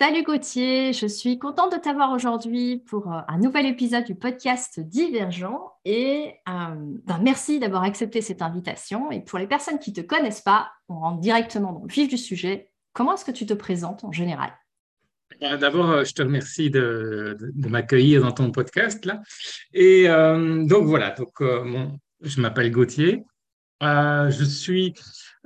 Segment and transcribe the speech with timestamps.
[0.00, 4.78] Salut Gauthier, je suis contente de t'avoir aujourd'hui pour euh, un nouvel épisode du podcast
[4.78, 9.10] Divergent et euh, ben, merci d'avoir accepté cette invitation.
[9.10, 12.08] Et pour les personnes qui ne te connaissent pas, on rentre directement dans le vif
[12.08, 12.70] du sujet.
[12.92, 14.52] Comment est-ce que tu te présentes en général?
[15.42, 19.20] Euh, D'abord, je te remercie de, m'accueillir dans ton podcast là.
[19.74, 21.42] Et donc voilà, donc
[22.20, 23.24] je m'appelle Gauthier,
[23.80, 24.94] je suis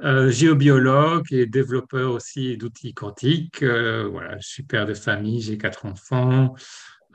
[0.04, 3.62] euh, géobiologue et développeur aussi d'outils quantiques.
[3.62, 6.54] Euh, voilà, je suis père de famille, j'ai quatre enfants.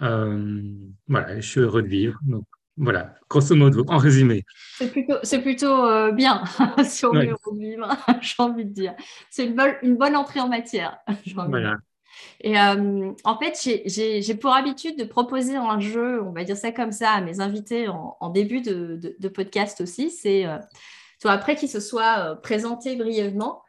[0.01, 0.61] Euh,
[1.07, 2.17] voilà, je suis heureux de vivre.
[2.23, 2.45] Donc,
[2.77, 4.45] voilà, grosso modo, en résumé.
[4.77, 6.43] C'est plutôt, c'est plutôt bien
[6.85, 7.89] si on veut vivre,
[8.21, 8.93] j'ai envie de dire.
[9.31, 10.97] C'est une bonne, une bonne entrée en matière.
[11.35, 11.75] Voilà.
[12.41, 16.91] Et en fait, j'ai pour habitude de proposer un jeu, on va dire ça comme
[16.91, 20.09] ça, à mes invités en, début de, de, podcast aussi.
[20.09, 20.45] C'est
[21.25, 23.63] après qu'il se soit euh, présenté brièvement,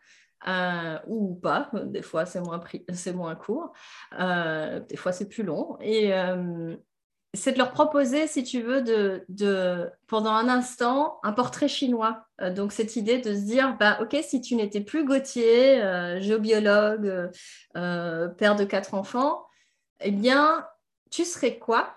[0.47, 3.73] euh, ou pas, des fois c'est moins, court,
[4.19, 5.77] euh, des fois c'est plus long.
[5.81, 6.13] Et
[7.35, 12.25] c'est de leur proposer, si tu veux, de, de, pendant un instant, un portrait chinois.
[12.55, 15.81] donc cette idée de se dire, bah, ok, si tu n'étais plus Gauthier,
[16.21, 17.31] géobiologue,
[17.75, 19.47] père de quatre enfants,
[20.01, 20.67] eh bien,
[21.11, 21.95] tu serais quoi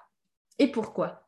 [0.60, 1.21] et pourquoi?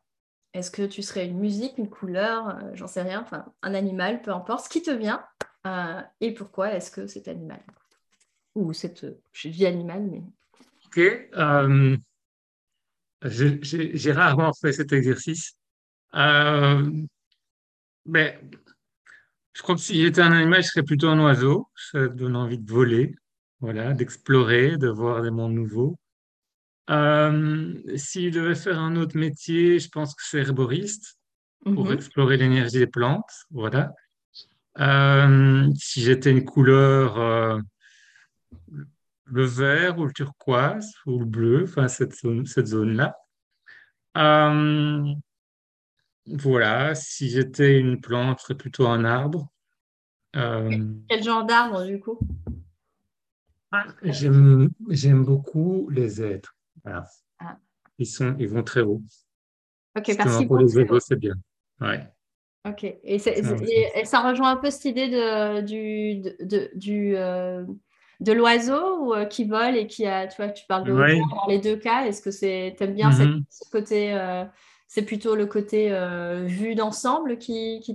[0.54, 4.22] Est-ce que tu serais une musique, une couleur, euh, j'en sais rien, enfin un animal,
[4.22, 5.22] peu importe, ce qui te vient
[5.66, 7.60] euh, et pourquoi est-ce que cet animal?
[8.54, 9.04] Ou cette
[9.44, 10.22] vie animale, mais.
[10.86, 10.98] Ok.
[10.98, 11.96] Euh,
[13.24, 15.56] j'ai rarement fait cet exercice.
[18.04, 18.38] mais
[19.54, 21.68] je crois que si j'étais un animal, je serais plutôt un oiseau.
[21.74, 23.16] Ça donne envie de voler,
[23.60, 25.96] voilà, d'explorer, de voir des mondes nouveaux.
[26.90, 31.18] Euh, s'il devait faire un autre métier, je pense que c'est herboriste
[31.62, 31.92] pour mhm.
[31.92, 33.46] explorer l'énergie des plantes.
[33.50, 33.94] Voilà.
[34.80, 37.58] Euh, si j'étais une couleur, euh,
[39.24, 43.16] le vert ou le turquoise ou le bleu, enfin cette zone, cette zone-là.
[46.26, 46.94] voilà.
[46.94, 49.48] Si j'étais une plante, ce serait plutôt un arbre.
[50.32, 52.18] Quel genre d'arbre du coup?
[54.02, 56.54] J'aime beaucoup les êtres.
[56.84, 57.06] Ah.
[57.98, 59.02] Ils, sont, ils vont très haut.
[59.96, 60.46] Ok, merci.
[60.46, 61.34] Pour les égos, c'est bien.
[61.80, 62.06] Ouais.
[62.66, 62.84] Ok.
[63.04, 67.64] Et, ça rejoint un peu cette idée de, du, de, du, euh,
[68.20, 71.58] de l'oiseau euh, qui vole et qui a, tu vois, tu parles de dans les
[71.58, 72.06] deux cas.
[72.06, 73.42] Est-ce que c'est, aimes bien mm-hmm.
[73.50, 74.44] ce côté, euh,
[74.86, 75.90] c'est plutôt le côté
[76.46, 77.94] vue d'ensemble qui, qui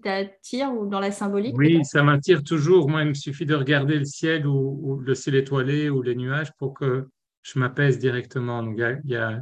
[0.00, 2.88] t'attire ou dans la symbolique Oui, ça m'attire toujours.
[2.88, 6.14] Moi, il me suffit de regarder le ciel ou, ou le ciel étoilé ou les
[6.14, 7.08] nuages pour que
[7.44, 8.62] je m'apaise directement.
[8.62, 9.40] Donc, il y, a,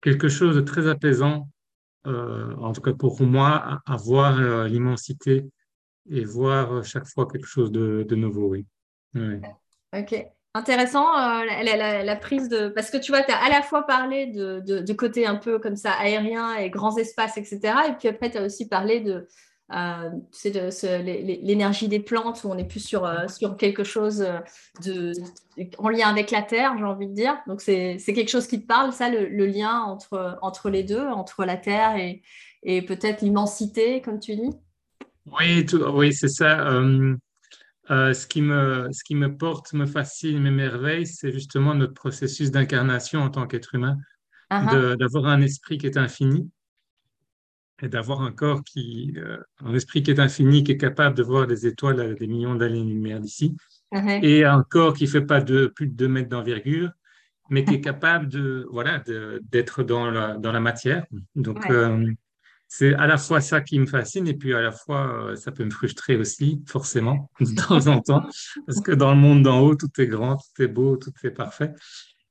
[0.00, 1.48] quelque chose de très apaisant,
[2.06, 5.44] euh, en tout cas pour moi, à, voir euh, l'immensité
[6.10, 8.54] et voir euh, chaque fois quelque chose de, nouveau.
[8.54, 8.66] Oui.
[9.96, 10.26] Ok.
[10.54, 12.68] Intéressant la, prise de.
[12.68, 15.58] Parce que tu vois, tu as à la fois parlé de, de, côté un peu
[15.58, 17.60] comme ça aérien et grands espaces, etc.
[17.88, 19.26] Et puis après, tu as aussi parlé de,
[20.30, 24.38] c'est euh, l'énergie des plantes où on est plus sur, euh, sur quelque chose euh,
[24.84, 25.12] de,
[25.78, 27.36] en lien avec la terre, j'ai envie de dire.
[27.46, 31.44] Donc, c'est quelque chose qui te parle, ça, le, lien entre, entre les deux, entre
[31.44, 32.22] la terre et,
[32.62, 34.50] et peut-être l'immensité, comme tu dis?
[35.26, 36.66] Oui, oui c'est ça.
[37.88, 43.20] ce, qui me, ce qui me porte, me fascine, m'émerveille, c'est justement notre processus d'incarnation
[43.20, 43.96] en tant qu'être humain,
[44.50, 44.96] ah ah.
[44.96, 46.50] d'avoir un esprit qui est infini
[47.82, 51.22] et d'avoir un corps qui, euh, un esprit qui est infini, qui est capable de
[51.22, 53.56] voir des étoiles à des millions d'années-lumière d'ici,
[54.22, 56.90] et un corps qui fait pas de plus de 2 mètres d'envergure,
[57.50, 59.02] mais qui est capable de, voilà,
[59.42, 61.04] d'être dans la, dans la matière.
[61.34, 62.10] Donc, euh,
[62.68, 65.52] c'est à la fois ça qui me fascine, et puis à la fois, euh, ça
[65.52, 68.22] peut me frustrer aussi, forcément, de temps en temps,
[68.66, 71.30] parce que dans le monde d'en haut, tout est grand, tout est beau, tout est
[71.30, 71.72] parfait.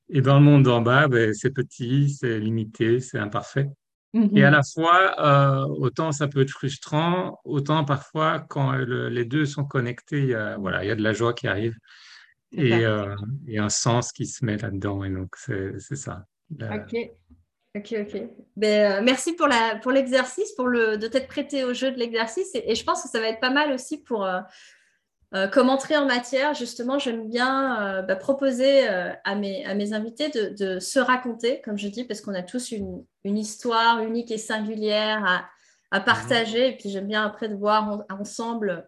[0.08, 3.68] Et dans le monde d'en bas, ben, c'est petit, c'est limité, c'est imparfait.
[4.14, 4.56] Et à mhm.
[4.56, 10.18] la fois, euh, autant ça peut être frustrant, autant parfois, quand les deux sont connectés,
[10.18, 11.74] il y, a, voilà, il y a de la joie qui arrive
[12.52, 13.16] et, euh,
[13.56, 15.02] un sens qui se met là-dedans.
[15.04, 16.26] Et donc, c'est ça.
[16.60, 16.94] Ok,
[17.74, 18.22] ok, ok.
[18.56, 19.48] Ben, euh, merci pour
[19.90, 22.50] l'exercice, pour, pour le, de t'être prêté au jeu de l'exercice.
[22.54, 24.28] Et, je pense que ça va être pas mal aussi pour
[25.34, 29.74] euh, comme entrée en matière, justement, j'aime bien euh, bah, proposer euh, à, mes, à,
[29.74, 34.30] mes, invités de, se raconter, comme je dis, parce qu'on a tous une, histoire unique
[34.30, 35.48] et singulière
[35.90, 36.04] à, mhm.
[36.04, 36.68] partager.
[36.68, 38.86] Et puis j'aime bien après de voir ensemble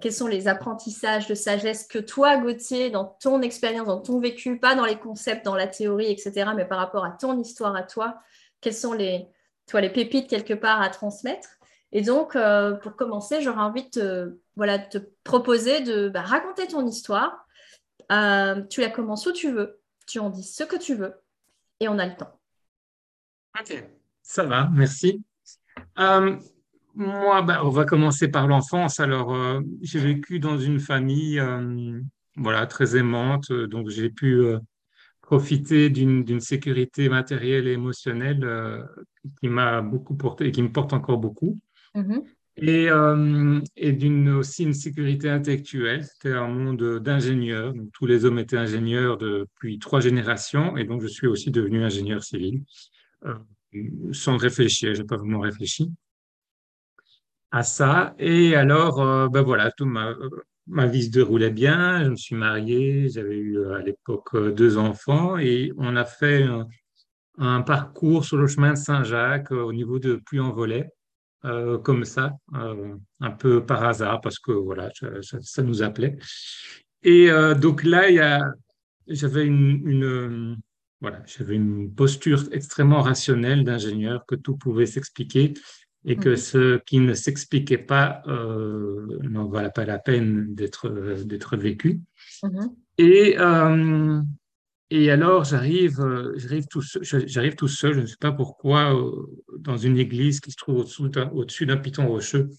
[0.00, 4.58] quels sont les apprentissages de sagesse que toi, Gauthier, dans ton expérience, dans ton vécu,
[4.58, 7.82] pas dans les concepts, dans la théorie, etc., mais par rapport à ton histoire à
[7.82, 8.18] toi,
[8.62, 9.28] quelles sont les,
[9.66, 11.57] toi, les pépites quelque part à transmettre.
[11.92, 12.36] Et donc,
[12.82, 17.46] pour commencer, j'aurais envie de te voilà, te proposer de bah, raconter ton histoire.
[18.10, 19.80] Euh, tu la commences où tu veux.
[20.06, 21.14] tu en dis ce que tu veux
[21.78, 22.40] et on a le temps.
[23.58, 23.84] Ok,
[24.20, 25.22] ça va, merci.
[26.00, 26.36] Euh,
[26.96, 28.98] moi, bah, on va commencer par l'enfance.
[28.98, 32.00] Alors, euh, j'ai vécu dans une famille euh,
[32.36, 34.44] voilà, très aimante, donc j'ai pu
[35.20, 38.88] profiter d'une sécurité matérielle et émotionnelle
[39.40, 41.58] qui m'a beaucoup porté et qui me porte encore beaucoup.
[41.98, 42.24] Mm-hmm.
[42.60, 42.88] Et,
[43.76, 46.04] et d'une aussi une sécurité intellectuelle.
[46.04, 47.72] C'était un monde d'ingénieurs.
[47.92, 52.24] Tous les hommes étaient ingénieurs depuis trois générations, et donc je suis aussi devenu ingénieur
[52.24, 52.64] civil
[54.12, 54.94] sans réfléchir.
[54.94, 55.92] Je n'ai pas vraiment réfléchi
[57.50, 58.14] à ça.
[58.18, 60.14] Et alors, euh, ben voilà, tout ma,
[60.66, 62.04] ma vie se déroulait bien.
[62.04, 66.04] Je me suis marié, j'avais eu euh, à l'époque euh, deux enfants et on a
[66.04, 66.46] fait
[67.38, 70.90] un, parcours sur le chemin de Saint-Jacques au niveau de Puy-en-Velay,
[71.42, 74.90] comme ça, un peu par hasard parce que voilà,
[75.22, 76.18] ça, ça nous appelait.
[77.02, 77.30] Et
[77.60, 78.42] donc là, il y a,
[79.06, 80.58] j'avais une, une
[81.00, 85.54] voilà, j'avais une posture extrêmement rationnelle d'ingénieur que tout pouvait s'expliquer
[86.04, 86.36] et que mhm.
[86.36, 90.88] ce qui ne s'expliquait pas euh, n'en valait pas la peine d'être
[91.24, 92.00] d'être vécu.
[92.42, 92.70] Mhm.
[92.98, 94.20] Et euh,
[94.90, 96.00] et alors j'arrive
[96.36, 99.26] j'arrive tout j'arrive tout seul, je ne sais pas pourquoi euh,
[99.58, 100.86] dans une église qui se trouve
[101.32, 102.50] au-dessus d'un piton rocheux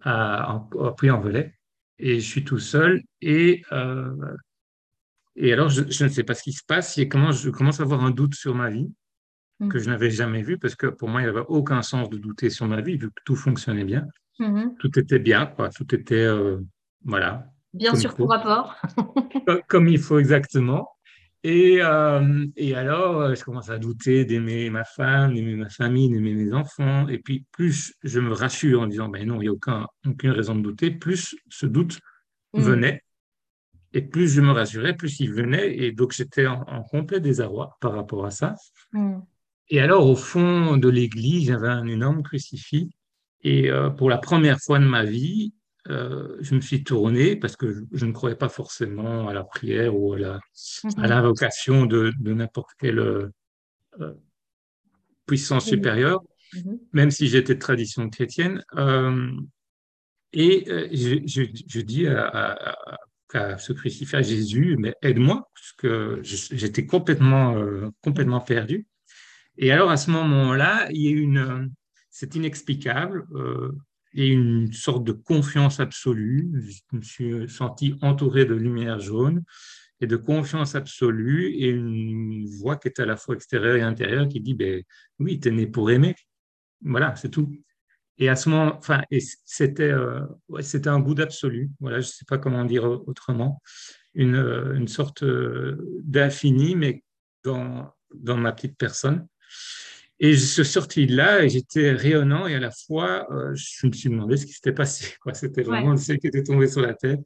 [0.00, 1.54] à, à Puy-en-Velay
[1.98, 4.14] et je suis tout seul et euh,
[5.36, 7.80] et alors je, je, ne sais pas ce qui se passe et comment je commence
[7.80, 8.90] à avoir un doute sur ma vie
[9.60, 9.68] Mm.
[9.68, 12.18] que je n'avais jamais vu parce que pour moi, il n'y avait aucun sens de
[12.18, 14.06] douter sur ma vie vu que tout fonctionnait bien.
[14.38, 14.76] Mm-hmm.
[14.78, 15.70] Tout était bien, quoi.
[15.70, 16.58] Tout était, euh,
[17.04, 17.46] voilà.
[17.72, 18.76] Bien sûr, pour rapport.
[19.68, 20.95] comme il faut exactement.
[21.48, 26.08] Et, euh, et alors, euh, je commence à douter d'aimer ma femme, d'aimer ma famille,
[26.08, 27.06] d'aimer mes enfants.
[27.06, 30.32] Et puis, plus je me rassure en disant, ben non, il n'y a aucun, aucune
[30.32, 32.00] raison de douter, plus ce doute
[32.52, 32.60] mm.
[32.60, 33.04] venait.
[33.92, 35.76] Et plus je me rassurais, plus il venait.
[35.76, 38.56] Et donc, j'étais en, complet désarroi par rapport à ça.
[38.92, 39.18] Mm.
[39.68, 42.90] Et alors, au fond de l'église, avait un énorme crucifix.
[43.44, 45.54] Et euh, pour la première fois de ma vie,
[45.88, 49.96] euh, je me suis tourné parce que je, ne croyais pas forcément à la prière
[49.96, 50.40] ou à la
[50.84, 51.06] mhm.
[51.06, 53.28] l'invocation de, de n'importe quelle euh,
[55.26, 56.22] puissance supérieure,
[56.54, 56.78] mhm.
[56.92, 58.62] même si j'étais de tradition chrétienne.
[60.32, 62.76] et je, je, je, dis à, à,
[63.34, 67.56] à, ce crucifix à Jésus, mais aide-moi, parce que j'étais complètement,
[68.02, 68.86] complètement perdu.
[69.58, 71.70] Et alors, à ce moment-là, il y a une,
[72.18, 73.72] c'est inexplicable, euh,
[74.16, 76.50] et une sorte de confiance absolue.
[76.68, 79.44] Je me suis senti entouré de lumière jaune
[80.00, 84.26] et de confiance absolue et une voix qui est à la fois extérieure et intérieure
[84.26, 84.82] qui dit, ben,
[85.18, 86.14] oui, tu es né pour aimer.
[86.80, 87.54] Voilà, c'est tout.
[88.18, 89.02] Et à ce moment, enfin,
[89.44, 90.22] c'était, euh,
[90.60, 91.70] c'était un goût d'absolu.
[91.80, 93.62] Voilà, je sais pas comment dire autrement.
[94.14, 94.36] Une,
[94.74, 97.04] une sorte euh, d'infini, mais
[97.44, 99.26] dans, dans ma petite personne.
[100.18, 103.86] Et je suis sorti de là et j'étais rayonnant et à la fois, euh, je
[103.86, 105.14] me suis demandé ce qui s'était passé.
[105.34, 107.20] C'était vraiment le ciel qui était tombé sur la tête.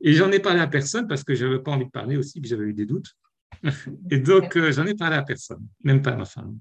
[0.00, 2.40] Et j'en ai parlé à personne parce que je n'avais pas envie de parler aussi,
[2.40, 3.12] que j'avais eu des doutes.
[4.10, 6.58] Et donc, euh, j'en ai parlé à personne, même pas à ma femme.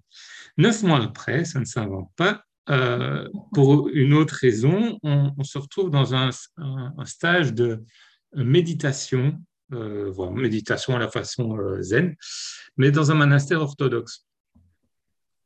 [0.57, 2.43] Neuf mois après, ça ne s'invente pas.
[2.69, 7.83] Euh, pour une autre raison, on, se retrouve dans un, un, stage de
[8.35, 12.15] méditation, voilà, méditation à la façon zen,
[12.77, 14.25] mais dans un monastère orthodoxe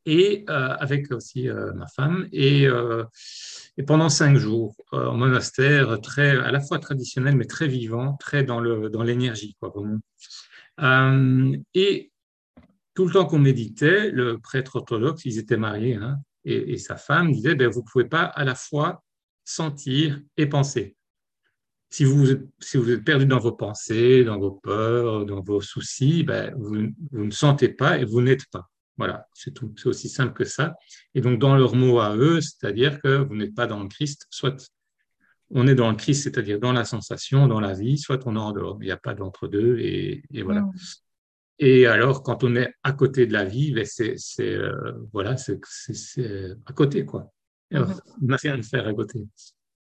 [0.06, 2.28] et euh, avec aussi euh, ma femme.
[2.32, 3.04] Et, euh,
[3.78, 8.44] et, pendant cinq jours, en monastère, très, à la fois traditionnel, mais très vivant, très
[8.44, 9.82] dans l'énergie, dans quoi,
[10.78, 11.60] vraiment.
[11.74, 12.12] et
[12.94, 17.32] tout le temps qu'on méditait, le prêtre orthodoxe, ils étaient mariés, hein, et, sa femme
[17.32, 19.04] disait, ben, vous ne pouvez pas à la fois
[19.44, 20.96] sentir et penser.
[21.90, 22.26] Si vous,
[22.60, 26.88] si vous êtes perdu dans vos pensées, dans vos peurs, dans vos soucis, ben, vous,
[27.12, 28.70] vous ne sentez pas et vous n'êtes pas.
[28.98, 29.74] Voilà, c'est tout.
[29.78, 30.76] C'est aussi simple que ça.
[31.14, 34.26] Et donc, dans leurs mots à eux, c'est-à-dire que vous n'êtes pas dans le Christ,
[34.30, 34.72] soit
[35.52, 38.40] on est dans le Christ, c'est-à-dire dans la sensation, dans la vie, soit on est
[38.40, 38.78] en dehors.
[38.82, 39.80] Il n'y a pas d'entre-deux.
[39.80, 40.62] Et, voilà.
[40.62, 40.74] Mm.
[41.60, 45.60] Et alors, quand on est à côté de la vie, ben c'est euh, voilà, c'est
[46.66, 47.32] à côté, quoi.
[47.72, 48.00] Mm-hmm.
[48.22, 49.26] On n'a rien à faire à côté.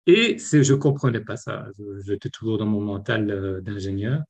[0.06, 1.66] Et je ne comprenais pas ça.
[2.04, 4.22] J'étais toujours dans mon mental euh, d'ingénieur.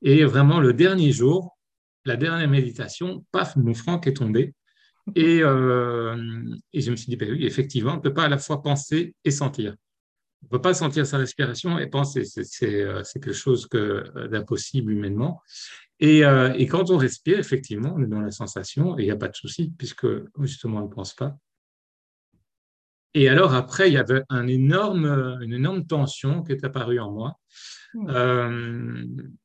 [0.00, 1.56] Et vraiment, le dernier jour,
[2.04, 4.54] la dernière méditation, paf, mon franc est tombé.
[5.14, 6.16] Et, euh,
[6.72, 8.62] et je me suis dit, ben oui, effectivement, on ne peut pas à la fois
[8.62, 9.74] penser et sentir.
[10.42, 12.24] On ne peut pas sentir sa respiration et penser.
[12.24, 15.40] C'est euh, quelque chose euh, d'impossible humainement.
[16.00, 16.22] Et,
[16.56, 19.28] et, quand on respire, effectivement, on est dans la sensation et il n'y a pas
[19.28, 20.06] de souci, puisque
[20.40, 21.36] justement, on ne pense pas.
[23.14, 27.12] Et alors, après, il y avait un énorme, une énorme tension qui est apparue en
[27.12, 27.36] moi.
[27.94, 29.36] Mmh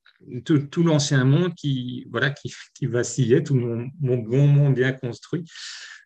[0.46, 5.46] tout, l'ancien monde qui, voilà, qui, vacillait, tout mon, bon monde bien construit,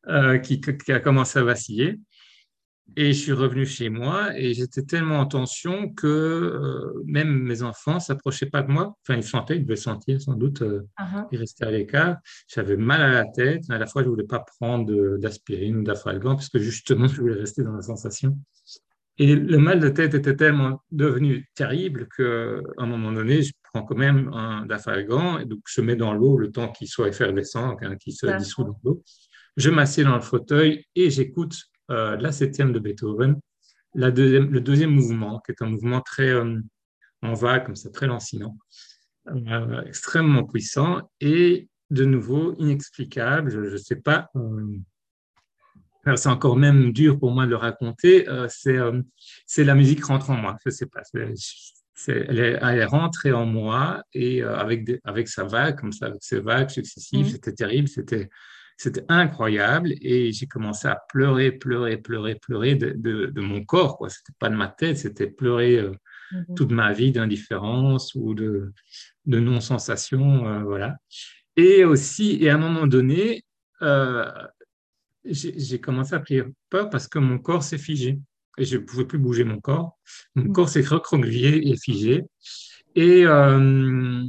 [0.08, 2.00] euh, qui, a commencé à vaciller.
[2.98, 7.64] Et je suis revenu chez moi et j'étais tellement en tension que euh, même mes
[7.64, 8.98] enfants ne s'approchaient pas de moi.
[9.02, 11.26] Enfin, ils sentaient, ils devaient sentir sans doute, euh, uh-huh.
[11.32, 12.18] ils restaient à l'écart.
[12.54, 13.64] J'avais mal à la tête.
[13.70, 17.22] À la fois, je ne voulais pas prendre d'aspirine ou d'afalgan parce que justement, je
[17.22, 18.38] voulais rester dans la sensation.
[19.22, 22.24] Et le mal de tête était tellement devenu terrible qu'à
[22.80, 26.40] un moment donné, je prends quand même un dafalgan et donc je mets dans l'eau
[26.40, 29.04] le temps qu'il soit effervescent, qu'il se dissout dans l'eau.
[29.58, 31.56] Je m'assieds dans le fauteuil et j'écoute
[31.92, 33.40] euh, la septième de Beethoven,
[33.94, 36.60] la deuxième, le deuxième mouvement, qui est un mouvement très euh,
[37.22, 38.58] en vague, comme ça, très lancinant,
[39.28, 43.52] euh, extrêmement puissant et de nouveau inexplicable.
[43.52, 44.32] Je ne sais pas
[46.16, 49.02] c'est encore même dur pour moi de le raconter, euh, euh,
[49.46, 50.58] c'est la musique rentre en moi.
[50.66, 51.02] Je sais pas.
[51.14, 56.24] elle, est, elle, rentrée en moi et euh, avec, avec sa vague, comme ça, avec
[56.24, 57.30] ses vagues successives, mmh.
[57.30, 58.30] c'était terrible, c'était
[58.78, 64.00] c'était incroyable et j'ai commencé à pleurer, pleurer, pleurer, pleurer de, de, mon corps.
[64.00, 65.88] Ce n'était pas de ma tête, c'était pleurer
[66.32, 66.56] mmh.
[66.56, 68.74] toute ma vie d'indifférence ou de,
[69.28, 70.64] de non-sensation.
[70.64, 70.98] voilà.
[71.58, 73.44] Et aussi, et à un moment donné,
[75.24, 78.20] j'ai commencé à prier peur parce que mon corps s'est figé
[78.58, 79.98] et je ne pouvais plus bouger mon corps.
[80.36, 80.54] Mon mm.
[80.54, 82.24] corps s'est recroquevillé et figé.
[82.96, 84.24] Et, euh,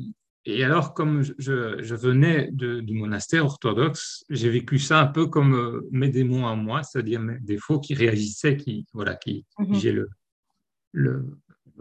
[0.45, 5.55] et alors, comme je, je venais du monastère orthodoxe, j'ai vécu ça un peu comme
[5.55, 10.09] euh, mes démons à moi, c'est-à-dire mes défauts qui réagissaient, qui, voilà, qui figeaient le,
[10.93, 11.39] le,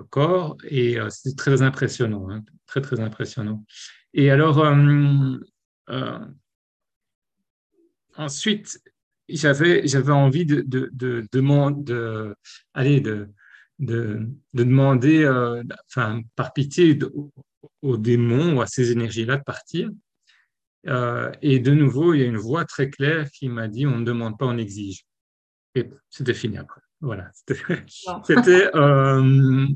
[0.10, 0.58] corps.
[0.64, 3.64] Et euh, c'était très impressionnant, hein, très, très impressionnant.
[4.14, 4.66] Et alors,
[8.18, 8.82] ensuite,
[9.36, 12.36] j'avais, j'avais envie de, de, de, de,
[12.74, 13.30] aller de,
[13.80, 16.98] de, demander, euh, enfin, par pitié
[17.82, 19.90] aux démons ou à ces énergies-là de partir.
[20.88, 24.00] Euh, et de nouveau, il y a une voix très claire qui m'a dit on
[24.00, 25.06] ne demande pas, on exige.
[25.76, 26.82] Et c'était fini après.
[27.02, 27.30] Voilà.
[27.34, 28.70] C'était.
[28.76, 29.68] Euh,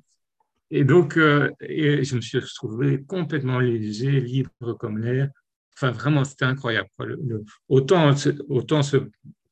[0.71, 5.29] et donc, et je me suis retrouvé complètement léger, libre comme l'air.
[5.75, 6.89] Enfin, vraiment, c'était incroyable.
[7.69, 8.13] autant,
[8.49, 8.97] autant ce,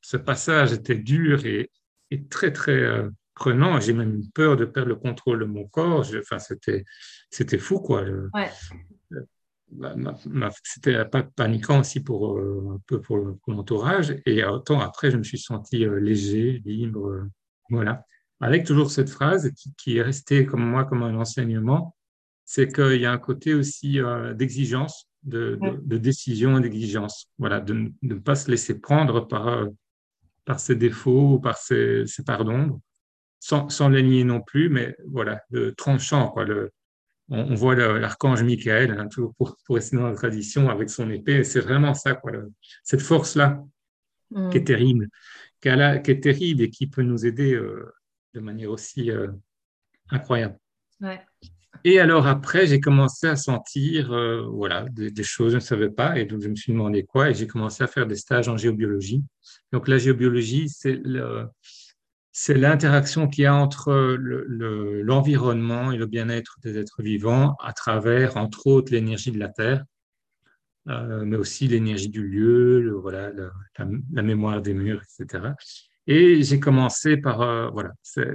[0.03, 1.71] ce passage était dur et,
[2.29, 3.79] très, très euh, prenant.
[3.79, 6.05] J'ai même eu peur de perdre le contrôle de mon corps.
[6.19, 6.83] enfin, c'était,
[7.31, 8.03] c'était fou, quoi.
[8.33, 8.51] Ouais.
[10.63, 13.17] c'était pas paniquant aussi pour, euh, un peu pour,
[13.47, 14.15] l'entourage.
[14.27, 17.27] Et autant après, je me suis senti euh, léger, libre.
[17.69, 18.05] voilà.
[18.41, 21.95] Avec toujours cette phrase qui, est restée comme moi comme un enseignement,
[22.43, 23.99] c'est qu'il y a un côté aussi
[24.35, 25.57] d'exigence, de,
[25.97, 27.31] décision et d'exigence.
[27.37, 29.69] Voilà, de, ne pas se laisser prendre par
[30.45, 32.81] par ses défauts ou par ses, pardons,
[33.39, 36.29] sans, sans les nier non plus, mais voilà, le tranchant.
[36.29, 36.71] Quoi, le,
[37.29, 41.43] on, voit l'archange Michael, hein, toujours pour, pour rester dans la tradition, avec son épée,
[41.43, 42.31] c'est vraiment ça, quoi,
[42.83, 43.63] cette force-là
[44.31, 44.49] mm.
[44.49, 45.09] qui est terrible,
[45.61, 47.93] qui, a, qui, est terrible et qui peut nous aider euh,
[48.33, 49.27] de manière aussi euh,
[50.09, 50.57] incroyable.
[51.01, 51.21] Ouais.
[51.85, 56.17] Et alors après, j'ai commencé à sentir euh, voilà, des, choses, je ne savais pas,
[56.17, 58.55] et donc je me suis demandé quoi, et j'ai commencé à faire des stages en
[58.55, 59.21] géobiologie.
[59.73, 63.91] Donc la géobiologie, c'est l'interaction qu'il y a entre
[65.03, 69.49] l'environnement le, et le bien-être des êtres vivants à travers, entre autres, l'énergie de la
[69.49, 69.83] Terre,
[70.87, 75.49] euh, mais aussi l'énergie du lieu, la, mémoire des murs, etc.
[76.07, 77.91] Et j'ai commencé par euh, voilà,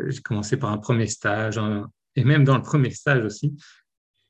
[0.09, 1.87] j'ai commencé par un premier stage en,
[2.19, 3.55] et même dans le premier stage aussi.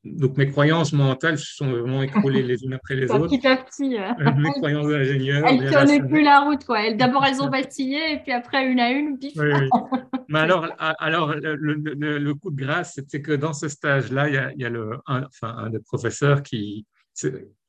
[0.05, 3.27] Donc mes croyances mentales se sont vraiment écroulées les unes après les autres.
[3.27, 3.97] Petit à petit.
[3.99, 5.45] Euh, mes croyances d'ingénieur.
[5.47, 6.65] Elles ne tenaient plus la route.
[6.65, 6.93] quoi.
[6.93, 9.35] D'abord, elles ont vacillé et puis après, une à une, pif.
[10.29, 14.53] Mais alors, alors le, coup de grâce, c'est que dans ce stage-là, il y a,
[14.53, 16.87] il y a le, un, enfin, un des professeurs qui,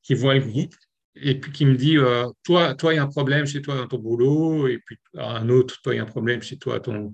[0.04, 0.76] qui voit le groupe
[1.16, 3.76] et puis qui me dit euh, toi, toi, il y a un problème chez toi
[3.76, 6.80] dans ton boulot, et puis un autre, toi, il y a un problème chez toi
[6.80, 7.14] ton,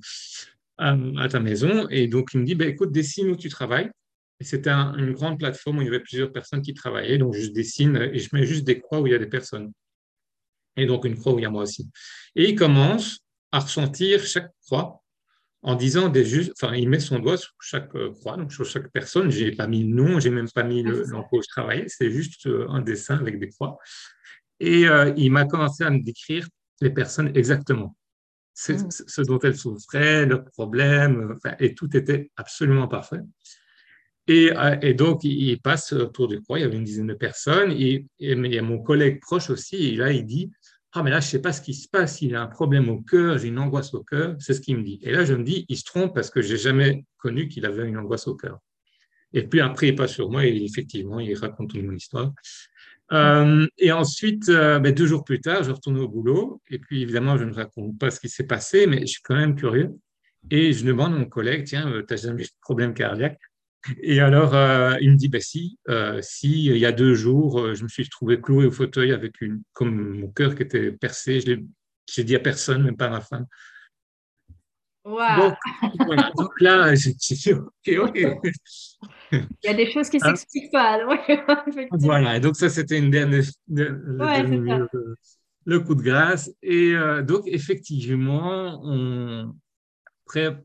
[0.78, 1.88] à, ta maison.
[1.90, 3.90] Et donc, il me dit, bah, écoute, dessine où tu travailles.
[4.40, 7.18] Et c'était une grande plateforme où il y avait plusieurs personnes qui travaillaient.
[7.18, 9.72] Donc, je dessine et je mets juste des croix où il y a des personnes.
[10.78, 11.90] Et donc, une croix où il y a moi aussi.
[12.36, 13.20] Et il commence
[13.52, 15.02] à ressentir chaque croix
[15.62, 18.66] en disant des juste, enfin, il met son doigt sur chaque euh, croix, donc sur
[18.66, 19.32] chaque personne.
[19.32, 21.86] J'ai pas mis le nom, j'ai même pas mis l'emploi où je travaillais.
[21.88, 23.80] C'est juste euh, un dessin avec des croix.
[24.60, 26.48] Et euh, il m'a commencé à me décrire
[26.82, 27.96] les personnes exactement.
[28.70, 28.90] Mm.
[28.90, 33.20] ce dont elle souffrait, leurs problèmes, et tout était absolument parfait.
[34.28, 37.14] Et, euh, et, donc, il passe autour du croix, il y avait une dizaine de
[37.14, 40.52] personnes, et, il y a mon collègue proche aussi, et là, il dit,
[40.94, 42.88] ah, mais là, je ne sais pas ce qui se passe, il a un problème
[42.88, 45.00] au cœur, j'ai une angoisse au cœur, c'est ce qu'il me dit.
[45.02, 47.66] Et là, je me dis, il se trompe parce que je n'ai jamais connu qu'il
[47.66, 48.60] avait une angoisse au cœur.
[49.34, 52.32] Et puis après, il passe sur moi et effectivement, il raconte toute mon histoire.
[53.12, 56.62] Euh, et ensuite, euh, ben, deux jours plus tard, je retourne au boulot.
[56.70, 59.36] Et puis, évidemment, je ne raconte pas ce qui s'est passé, mais je suis quand
[59.36, 59.92] même curieux.
[60.52, 63.40] Et je demande à mon collègue, tiens, tu n'as jamais eu de problème cardiaque?
[64.02, 64.54] Et alors,
[65.00, 65.78] il me dit, ben si,
[66.22, 69.34] si, il y a deux jours, je me suis trouvé cloué au fauteuil avec
[69.74, 71.40] comme mon cœur qui était percé.
[71.40, 71.56] Je
[72.18, 73.46] l'ai dit à personne, même pas à ma femme.
[75.06, 75.56] Donc,
[76.36, 78.20] donc, là, j'ai dit, OK, OK.
[79.32, 80.36] Il y a des choses qui ne hein?
[80.36, 81.00] s'expliquent pas.
[81.92, 85.16] voilà, et donc ça, c'était une dernière, le,
[85.66, 86.52] le, coup de grâce.
[86.64, 89.54] Et euh, donc, effectivement, on,
[90.26, 90.58] après,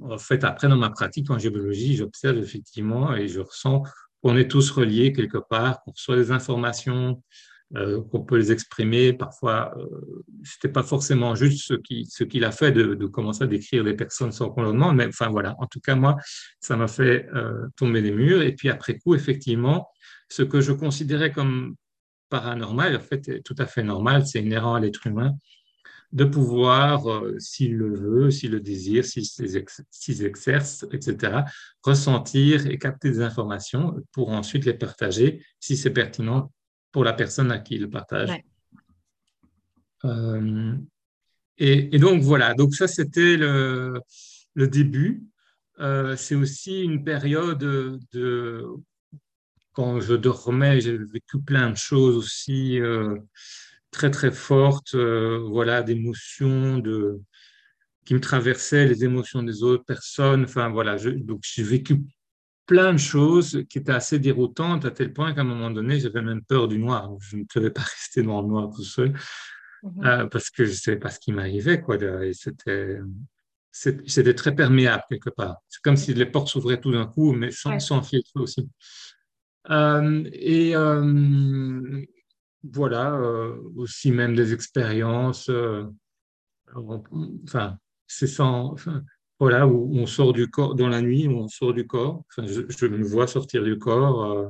[0.00, 3.82] en fait, après, dans ma pratique en géologie, j'observe effectivement et je ressens
[4.22, 7.22] qu'on est tous reliés quelque part, qu'on reçoit des informations,
[7.76, 9.12] euh, qu'on peut les exprimer.
[9.12, 13.84] Parfois, euh, ce n'était pas forcément juste ce qu'il a fait de, commencer à décrire
[13.84, 16.16] des personnes sans qu'on le demande, mais enfin voilà, en tout cas, moi,
[16.60, 18.40] ça m'a fait euh, tomber des murs.
[18.40, 19.90] Et puis après coup, effectivement,
[20.30, 21.74] ce que je considérais comme
[22.30, 25.34] paranormal, en fait, tout à fait normal, c'est inhérent à l'être humain,
[26.12, 27.02] de pouvoir,
[27.38, 31.42] s'il le veut, s'il le désire, s'il exerce, etc.,
[31.82, 36.50] ressentir et capter des informations pour ensuite les partager si c'est pertinent
[36.92, 38.30] pour la personne à qui il le partage.
[40.04, 40.74] Euh,
[41.58, 44.00] et, donc voilà, donc ça c'était le,
[44.54, 45.24] le, début.
[45.80, 48.64] Euh, c'est aussi une période de
[49.72, 53.16] quand je dormais, j'ai vécu plein de choses aussi euh,
[53.92, 57.20] très très fortes, voilà, d'émotions, de
[58.04, 60.44] qui me traversaient les émotions des autres personnes.
[60.44, 62.02] Enfin voilà, je, donc j'ai vécu
[62.68, 66.20] plein de choses qui étaient assez déroutantes à tel point qu'à un moment donné, j'avais
[66.20, 67.10] même peur du noir.
[67.18, 69.14] Je ne pouvais pas rester dans le noir tout seul
[69.82, 70.04] mhm.
[70.04, 71.80] euh, parce que je ne savais pas ce qui m'arrivait.
[71.80, 71.96] Quoi.
[72.34, 72.98] C'était,
[73.72, 75.56] c'était très perméable quelque part.
[75.68, 78.68] C'est comme si les portes s'ouvraient tout d'un coup, mais sans, sans filtre aussi.
[79.70, 82.02] Euh, et euh,
[82.62, 83.18] voilà,
[83.76, 85.50] aussi même des expériences.
[86.74, 88.76] enfin, c'est sans
[89.38, 92.24] voilà, où on sort du corps dans la nuit, on sort du corps.
[92.30, 94.48] Enfin, je, me vois sortir du corps euh,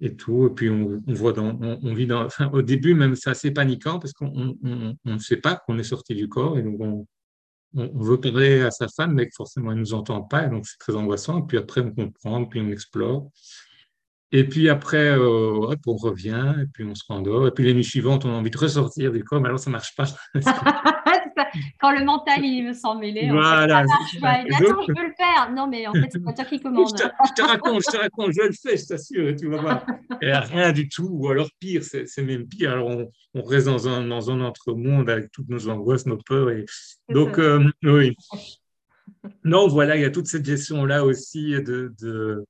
[0.00, 0.46] et tout.
[0.46, 2.24] Et puis on, voit dans, on, vit dans.
[2.24, 6.14] Enfin, au début même, c'est assez paniquant parce qu'on ne sait pas qu'on est sorti
[6.14, 7.06] du corps et donc on,
[7.74, 10.96] veut parler à sa femme, mais forcément elle nous entend pas, et donc c'est très
[10.96, 11.40] angoissant.
[11.40, 13.30] Et puis après on comprend, puis on explore.
[14.32, 17.46] Et puis après, euh, on revient, et puis on se rendort.
[17.46, 19.70] Et puis les nuits suivantes, on a envie de ressortir du corps, mais alors ça
[19.70, 20.06] marche pas.
[21.80, 25.52] quand le mental il veut s'en mêler, voilà, fait, ça Attends, je veux le faire.
[25.54, 26.88] Non, mais en fait, c'est pas toi qui commande.
[26.88, 29.86] je, te, raconte, je te raconte, je le fais, je t'assure, tu vas voir.
[30.20, 32.72] Et rien du tout, ou alors pire, c'est même pire.
[32.72, 36.50] Alors on, on reste dans un, dans un entre-monde avec toutes nos angoisses, nos peurs.
[36.50, 36.64] Et...
[37.08, 38.16] Donc, euh, oui.
[39.44, 42.44] Non, voilà, il y a toute cette gestion-là aussi de, de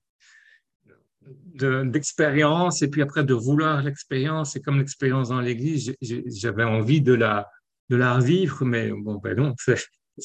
[1.84, 7.14] d'expérience et puis après de vouloir l'expérience et comme l'expérience dans l'église j'avais envie de
[7.14, 7.48] la
[7.88, 9.54] de la revivre, mais bon, ben non,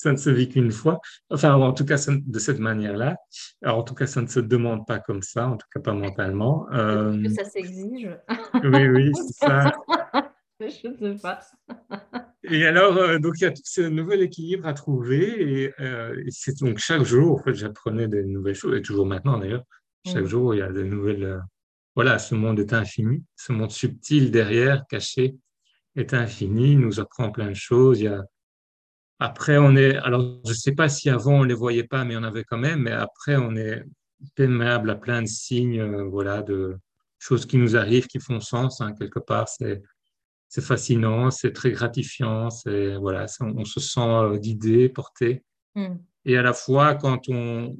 [0.00, 1.00] ça ne se vit qu'une fois.
[1.28, 3.16] Enfin, en tout cas, de cette manière-là.
[3.62, 5.92] Alors, en tout cas, ça ne se demande pas comme ça, en tout cas pas
[5.92, 6.66] mentalement.
[6.72, 7.22] Euh...
[7.22, 8.08] Que ça s'exige.
[8.64, 9.72] oui, oui, c'est ça.
[10.60, 11.40] Je ne sais pas.
[12.44, 15.64] et alors, euh, donc, il y a tout ce nouvel équilibre à trouver.
[15.64, 19.38] Et, euh, c'est donc chaque jour, en fait, j'apprenais des nouvelles choses, et toujours maintenant
[19.38, 19.64] d'ailleurs.
[20.06, 20.28] Chaque mm.
[20.28, 21.40] jour, il y a de nouvelles.
[21.94, 25.36] Voilà, ce monde est infini, ce monde subtil derrière, caché,
[25.96, 28.00] est infini, nous apprend plein de choses.
[28.00, 28.24] Il y a...
[29.18, 32.04] Après, on est, alors je ne sais pas si avant on ne les voyait pas,
[32.04, 33.84] mais on avait quand même, mais après on est
[34.34, 36.78] perméable à plein de signes, euh, voilà, de
[37.18, 39.48] choses qui nous arrivent, qui font sens, hein, quelque part.
[39.48, 39.82] C'est,
[40.48, 45.44] c'est fascinant, c'est très gratifiant, c'est, voilà, on, se sent euh, guidé, porté.
[45.74, 45.96] Mm.
[46.24, 47.76] Et à la fois, quand on, de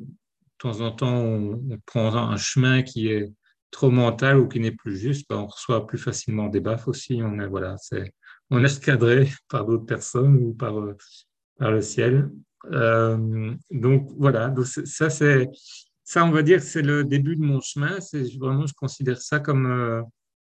[0.59, 3.33] temps en temps, on, on prend un chemin qui est
[3.71, 7.21] trop mental ou qui n'est plus juste, ben, on reçoit plus facilement des baffes aussi.
[7.23, 8.13] On est, voilà, c'est,
[8.51, 10.97] on est cadré par d'autres personnes ou par, euh,
[11.59, 12.31] par le ciel.
[12.73, 15.49] Euh, donc voilà, donc ça c'est
[16.05, 18.01] ça on va dire c'est le début de mon chemin.
[18.01, 20.03] C'est vraiment je considère ça comme, euh,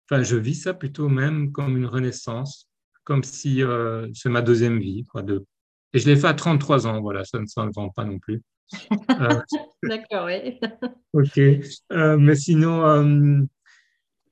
[0.09, 2.67] enfin je vis ça plutôt même comme une renaissance,
[3.03, 3.61] comme si
[4.13, 5.05] c'est ma deuxième vie.
[5.05, 5.23] Quoi,
[5.93, 8.41] et je l'ai fait à 33 ans, voilà, ça ne s'invente pas non plus.
[9.09, 9.41] Euh,
[9.83, 10.59] D'accord, oui.
[11.13, 11.39] ok.
[11.91, 13.41] Euh, mais sinon, euh,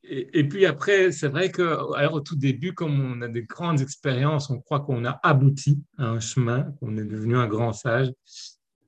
[0.03, 1.61] et, puis après, c'est vrai que
[1.95, 5.83] alors, au tout début, comme on a des grandes expériences, on croit qu'on a abouti
[5.97, 8.11] à un chemin, qu'on est devenu un grand sage,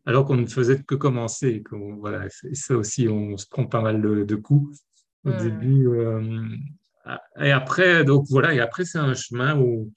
[0.05, 1.63] alors qu'on ne faisait que commencer.
[1.99, 4.79] voilà, ça aussi, on se prend pas mal de, coups
[5.25, 5.37] au hmm.
[5.37, 5.89] début.
[7.39, 9.91] et après, donc voilà, et après, c'est un chemin où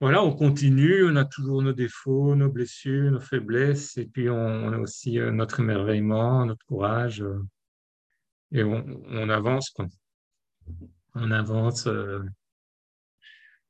[0.00, 4.72] voilà, on continue, on a toujours nos défauts, nos blessures, nos faiblesses, et puis on,
[4.72, 7.42] a aussi euh, notre émerveillement, notre courage, euh,
[8.52, 9.86] et on, avance, quoi.
[11.14, 12.22] On avance euh,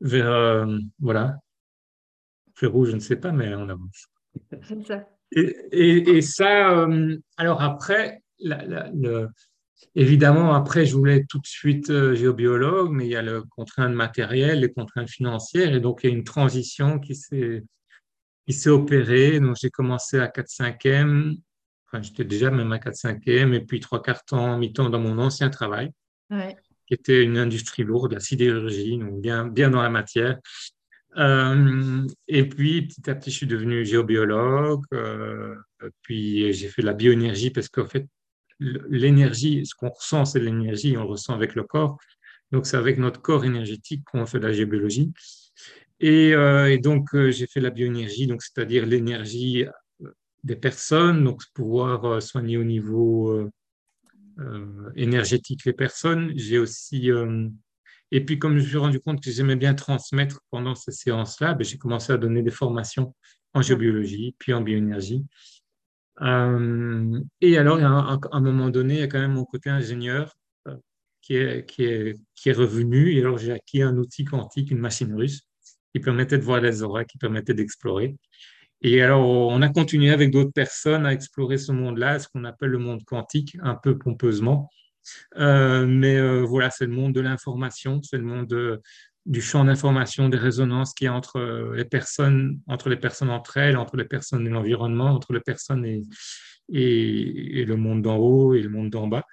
[0.00, 0.66] vers,
[0.98, 1.38] voilà,
[2.60, 4.06] vers où, je ne sais pas, mais on avance.
[5.32, 6.86] Et, ça,
[7.36, 9.28] alors après, le,
[9.94, 13.94] Évidemment, après, je voulais tout de suite euh, géobiologue, mais il y a le contrainte
[13.94, 17.62] matérielle, les contraintes financières, et donc il y a une transition qui s'est
[18.46, 19.40] qui s'est opérée.
[19.40, 21.36] Donc j'ai commencé à 4-5e,
[21.86, 25.50] enfin j'étais déjà même à 4-5e, et puis trois quarts temps, mi-temps dans mon ancien
[25.50, 25.92] travail,
[26.86, 30.38] qui était une industrie lourde, la sidérurgie, donc bien, bien dans la matière.
[31.16, 35.54] Euh, et puis petit à petit, je suis devenu géobiologue, euh,
[36.02, 38.06] puis j'ai fait de la bioénergie parce qu'en fait,
[38.60, 41.98] l'énergie, ce qu'on ressent, c'est l'énergie, on le ressent avec le corps.
[42.52, 45.12] Donc, c'est avec notre corps énergétique qu'on fait de la géologie.
[46.00, 50.10] Et, euh, donc, euh, j'ai fait la bioénergie, donc c'est-à-dire l'énergie euh,
[50.44, 53.50] des personnes, donc pouvoir soigner au niveau
[54.94, 56.32] énergétique les personnes.
[56.36, 57.10] J'ai aussi
[58.12, 61.54] et puis, comme je me suis rendu compte que j'aimais bien transmettre pendant ces séances-là,
[61.54, 63.14] ben, j'ai commencé à donner des formations
[63.52, 65.24] en géobiologie, puis en bioénergie.
[66.22, 70.34] Euh, et alors, à un, moment donné, il y a quand même mon côté ingénieur
[70.66, 70.76] euh,
[71.20, 73.12] qui, est, revenu.
[73.12, 75.42] Et alors, j'ai acquis un outil quantique, une machine russe,
[75.94, 78.16] qui permettait de voir les auras, qui permettait d'explorer.
[78.82, 82.70] Et alors, on a continué avec d'autres personnes à explorer ce monde-là, ce qu'on appelle
[82.70, 84.70] le monde quantique, un peu pompeusement.
[85.38, 88.82] Euh, mais voilà, c'est le monde de l'information, c'est le monde de,
[89.26, 93.56] du champ d'information, des résonances qui est entre euh, les personnes, entre les personnes entre
[93.56, 96.02] elles, entre les personnes et l'environnement, entre les personnes et,
[96.68, 99.24] et, le monde d'en haut et le monde d'en bas.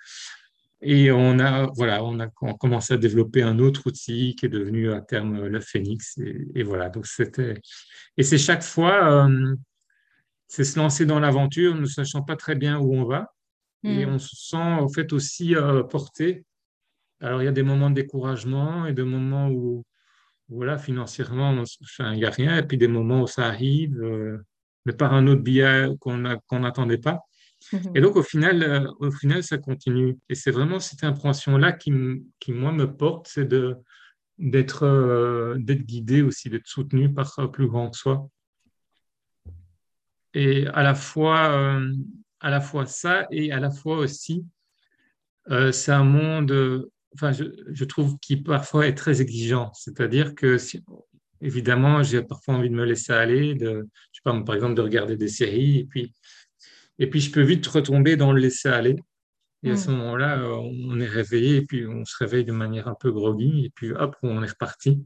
[0.81, 4.91] Et on a, voilà, on a, commencé à développer un autre outil qui est devenu
[4.91, 6.17] à terme le Phoenix.
[6.55, 7.61] Et, voilà, donc c'était.
[8.17, 9.55] Et c'est chaque fois, euh,
[10.47, 13.31] c'est se lancer dans l'aventure, ne sachant pas très bien où on va.
[13.85, 14.09] Et hmm.
[14.09, 16.45] on se sent en fait aussi euh, porté
[17.23, 19.85] alors, il y a des moments de découragement et des moments où,
[20.49, 21.63] voilà, financièrement,
[21.99, 24.39] il n'y a rien, et puis des moments où ça arrive, euh,
[24.85, 27.21] mais par un autre biais qu'on n'attendait pas.
[27.71, 27.91] Mhm.
[27.95, 30.17] Et donc, au final, euh, au final, ça continue.
[30.27, 31.93] Et c'est vraiment cette impression-là qui,
[32.41, 33.47] qui, moi, me porte, c'est
[34.37, 38.27] d'être, euh, guidé aussi, d'être soutenu par plus grand que soi.
[40.33, 41.79] Et à la fois,
[42.41, 44.43] à la fois ça, et à la fois aussi,
[45.71, 49.71] c'est un monde enfin, je, trouve qu'il parfois est très exigeant.
[49.73, 50.57] C'est-à-dire que,
[51.41, 54.81] évidemment, j'ai parfois envie de me laisser aller, de, je sais pas, par exemple, de
[54.81, 56.13] regarder des séries, et puis,
[56.99, 58.95] et puis je peux vite retomber dans le laisser aller.
[59.63, 59.95] Et à ce mm.
[59.95, 63.65] moment-là, euh, on est réveillé, et puis on se réveille de manière un peu groggy,
[63.65, 65.03] et puis hop, on est reparti.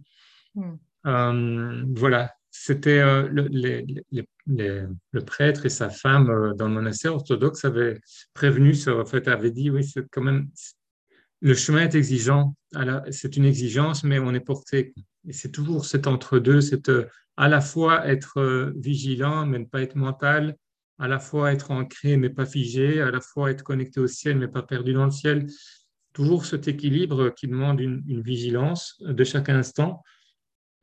[0.56, 0.74] Mm.
[1.06, 3.48] Euh, voilà, c'était euh, le,
[4.48, 8.00] le, prêtre et sa femme dans le monastère orthodoxe avaient
[8.34, 10.50] prévenu, ça, en fait, avaient dit, oui, c'est quand même,
[11.42, 12.56] le chemin est exigeant.
[13.12, 14.94] C'est une exigence, mais on est porté.
[15.28, 19.66] Et c'est toujours cet entre-deux, c'est euh, à la fois être euh, vigilant, mais ne
[19.66, 20.56] pas être mental,
[21.00, 24.38] à la fois être ancré, mais pas figé, à la fois être connecté au ciel,
[24.38, 25.48] mais pas perdu dans le ciel.
[26.14, 30.02] Toujours cet équilibre qui demande une, vigilance de chaque instant.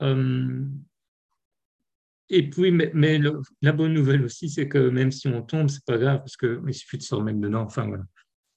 [0.02, 0.64] Euh,
[2.28, 3.20] et puis, mais,
[3.60, 6.74] la bonne nouvelle aussi, c'est que même si on tombe, c'est pas grave, parce qu'il
[6.74, 7.62] suffit de se remettre dedans.
[7.62, 8.04] Enfin, voilà.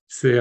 [0.07, 0.39] C'est.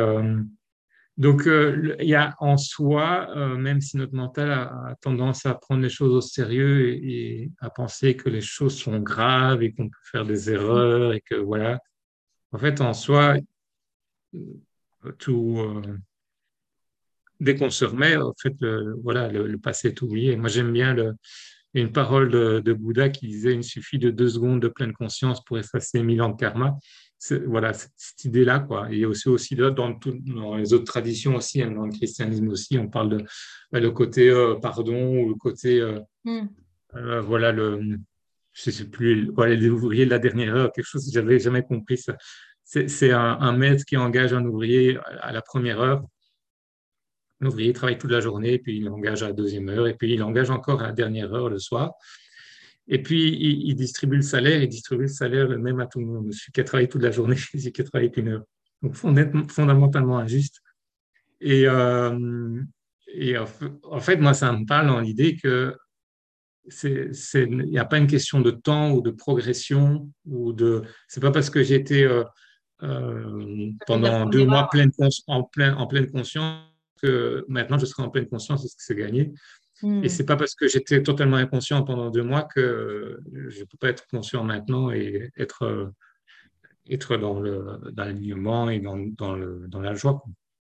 [1.16, 5.54] Donc, euh, il y a en soi, euh, même si notre mental a, tendance à
[5.54, 9.88] prendre les choses au sérieux et, à penser que les choses sont graves et qu'on
[9.88, 11.80] peut faire des erreurs et que voilà,
[12.52, 13.36] en fait, en soi,
[15.18, 15.98] tout, euh,
[17.40, 20.36] dès qu'on se remet, en fait, le, voilà, le, passé est oublié.
[20.36, 20.94] Moi, j'aime bien
[21.72, 25.58] une parole de, Bouddha qui disait il suffit de deux secondes de pleine conscience pour
[25.58, 26.76] effacer mille ans de karma
[27.46, 28.60] voilà, cette, idée-là.
[28.60, 28.88] Quoi.
[28.92, 32.88] Et aussi, aussi dans, dans, les autres traditions aussi, hein, dans le christianisme aussi, on
[32.88, 33.24] parle de
[33.72, 36.00] bah, le côté euh, pardon ou le côté, euh,
[36.94, 37.98] euh, voilà, le,
[38.52, 41.62] je sais plus, voilà, les ouvriers de la dernière heure, quelque chose que j'avais jamais
[41.62, 41.98] compris.
[41.98, 42.16] Ça.
[42.64, 46.04] C'est, un, maître qui engage un ouvrier à la première heure.
[47.38, 50.22] L'ouvrier travaille toute la journée, puis il engage à la deuxième heure, et puis il
[50.22, 51.92] engage encore à la dernière heure le soir.
[52.88, 56.06] Et puis, il, distribue le salaire, il distribue le salaire le même à tout le
[56.06, 56.32] monde.
[56.32, 58.44] Celui qui a travaillé toute la journée, celui qui a travaillé qu'une heure.
[58.82, 60.60] Donc, fondamentalement injuste.
[61.40, 62.62] Et, euh,
[63.08, 65.74] et en fait, moi, ça me parle dans l'idée que
[66.82, 70.82] il n'y a pas une question de temps ou de progression ou de.
[71.08, 72.24] C'est pas parce que j'ai été euh,
[72.82, 74.90] euh, pendant deux mois pleine,
[75.28, 76.64] en, plein, en pleine conscience
[77.00, 79.32] que maintenant je serai en pleine conscience de ce que c'est gagné.
[79.82, 80.02] Hmm.
[80.02, 83.88] Et c'est pas parce que j'étais totalement inconscient pendant deux mois que je peux pas
[83.88, 85.92] être conscient maintenant et être,
[86.88, 87.40] être dans
[87.96, 90.22] l'alignement et dans, dans, le, dans la joie.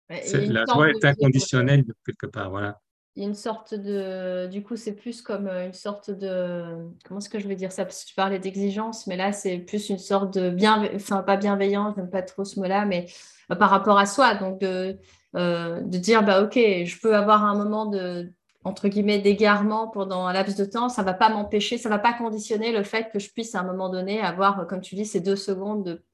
[0.08, 2.80] la joie est inconditionnelle quelque part, voilà
[3.18, 4.46] il y a une sorte de.
[4.46, 6.88] Du coup, c'est plus comme une sorte de.
[7.04, 7.84] Comment est-ce que je vais dire ça?
[7.84, 10.88] Parce que tu parlais d'exigence, mais là, c'est plus une sorte de bien.
[10.94, 13.06] Enfin, pas bienveillance, j'aime pas trop ce mot-là, mais
[13.50, 14.37] euh, par rapport à soi.
[14.37, 14.96] Donc, de,
[15.34, 18.32] euh, de dire, bah, OK, je peux avoir un moment de
[18.68, 21.94] entre guillemets d'égarement pendant un laps de temps, ça ne va pas m'empêcher, ça ne
[21.94, 24.94] va pas conditionner le fait que je puisse à un moment donné avoir, comme tu
[24.94, 26.04] dis, ces deux secondes de,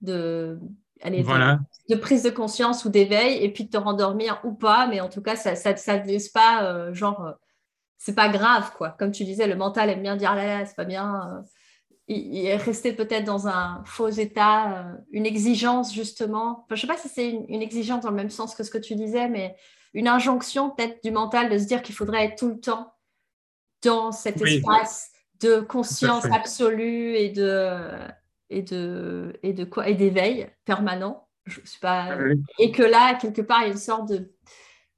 [0.00, 0.58] de,
[1.04, 5.08] de, prise de conscience ou d'éveil et puis de te rendormir ou pas, mais en
[5.08, 7.32] tout cas, ça ne laisse pas, euh, genre, euh,
[7.98, 8.90] c'est pas grave, quoi.
[8.98, 11.28] Comme tu disais, le mental aime bien dire, là là, c'est pas bien.
[11.28, 11.42] Euh,
[12.08, 16.66] il, est resté peut-être dans un faux état, une exigence, justement.
[16.70, 18.96] je sais pas si c'est une, exigence dans le même sens que ce que tu
[18.96, 19.56] disais, mais
[19.94, 22.94] une injonction peut-être du mental de se dire qu'il faudrait être tout le temps
[23.84, 27.98] dans cet espace de conscience absolue et de
[28.52, 31.26] et de, et de quoi et d'éveil permanent.
[31.46, 32.10] Je pas...
[32.12, 32.18] Ah
[32.58, 34.32] et que là, quelque part, il y a une sorte de,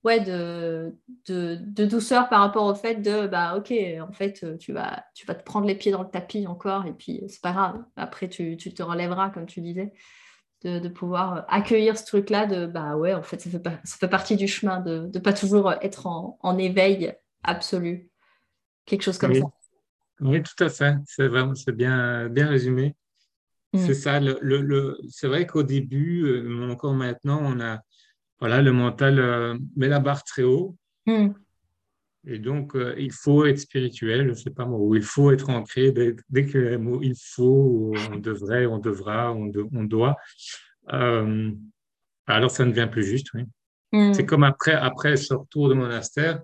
[0.02, 0.94] ouais, de,
[1.26, 5.24] de, de, douceur par rapport au fait de, bah, ok, en fait, tu vas, tu
[5.24, 7.82] vas te prendre les pieds dans le tapis encore, et puis c'est pas grave.
[7.96, 9.92] Après, tu, tu, te relèveras, comme tu disais,
[10.64, 13.96] de, de, pouvoir accueillir ce truc-là, de, bah ouais, en fait, ça fait, pas, ça
[13.98, 18.10] fait partie du chemin, de ne pas toujours être en, en, éveil absolu.
[18.86, 19.46] Quelque chose comme ça.
[20.20, 20.96] Oui, tout à fait.
[21.06, 22.94] C'est vraiment, c'est bien, bien résumé.
[23.74, 23.94] C'est mm.
[23.94, 24.20] ça.
[24.20, 27.80] Le, le, c'est vrai qu'au début, euh, encore maintenant, on a
[28.40, 30.76] voilà, le mental euh, met la barre très haut.
[31.06, 31.28] Mm.
[32.26, 35.30] Et donc, euh, il faut être spirituel, je ne sais pas moi, ou il faut
[35.30, 39.84] être ancré dès, dès que le mot il faut, on devrait, on devra, on, on
[39.84, 40.16] doit.
[40.86, 43.42] alors, ça ne devient plus juste, oui.
[43.92, 44.12] Mm.
[44.12, 46.42] C'est comme après, après ce retour de monastère,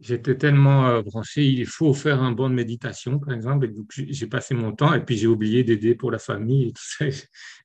[0.00, 3.86] j'étais tellement euh, branché, il faut faire un banc de méditation, par exemple, et donc
[3.94, 7.06] j'ai passé mon temps, et puis j'ai oublié d'aider pour la famille, et tout ça.
[7.06, 7.12] Et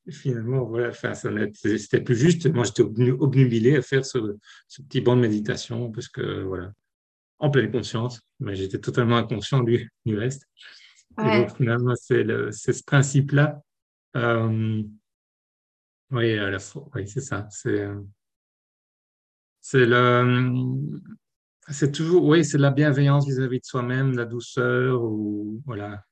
[0.12, 2.52] finalement, voilà, enfin, c'était plus juste.
[2.54, 4.20] Moi, j'étais obnubilé à faire ce,
[4.88, 6.72] petit banc de méditation, parce que, voilà,
[7.42, 10.48] en pleine conscience, mais j'étais totalement inconscient du, du reste.
[11.20, 13.62] Et donc, finalement, c'est ce principe-là.
[14.16, 14.82] Euh,
[16.12, 17.48] oui, à la fois, oui, c'est ça.
[17.50, 18.00] C'est euh,
[19.60, 20.62] c'est le
[21.68, 26.04] c'est toujours, oui, c'est la bienveillance vis-à-vis de soi-même, la douceur, ou voilà.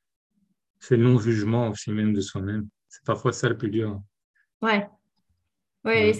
[0.80, 2.68] C'est le non-jugement aussi même de soi-même.
[2.88, 4.02] C'est parfois ça le plus dur.
[4.62, 4.88] Ouais.
[5.86, 6.13] Oui,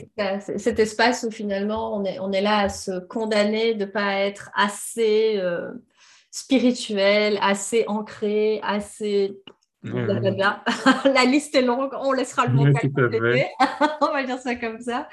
[0.58, 4.14] cet espace où finalement on est, on est là à se condamner de ne pas
[4.20, 5.72] être assez euh,
[6.32, 9.38] spirituel, assez ancré, assez.
[9.84, 13.48] la liste est longue, on laissera le monde compléter.
[14.02, 15.08] on va dire ça comme ça.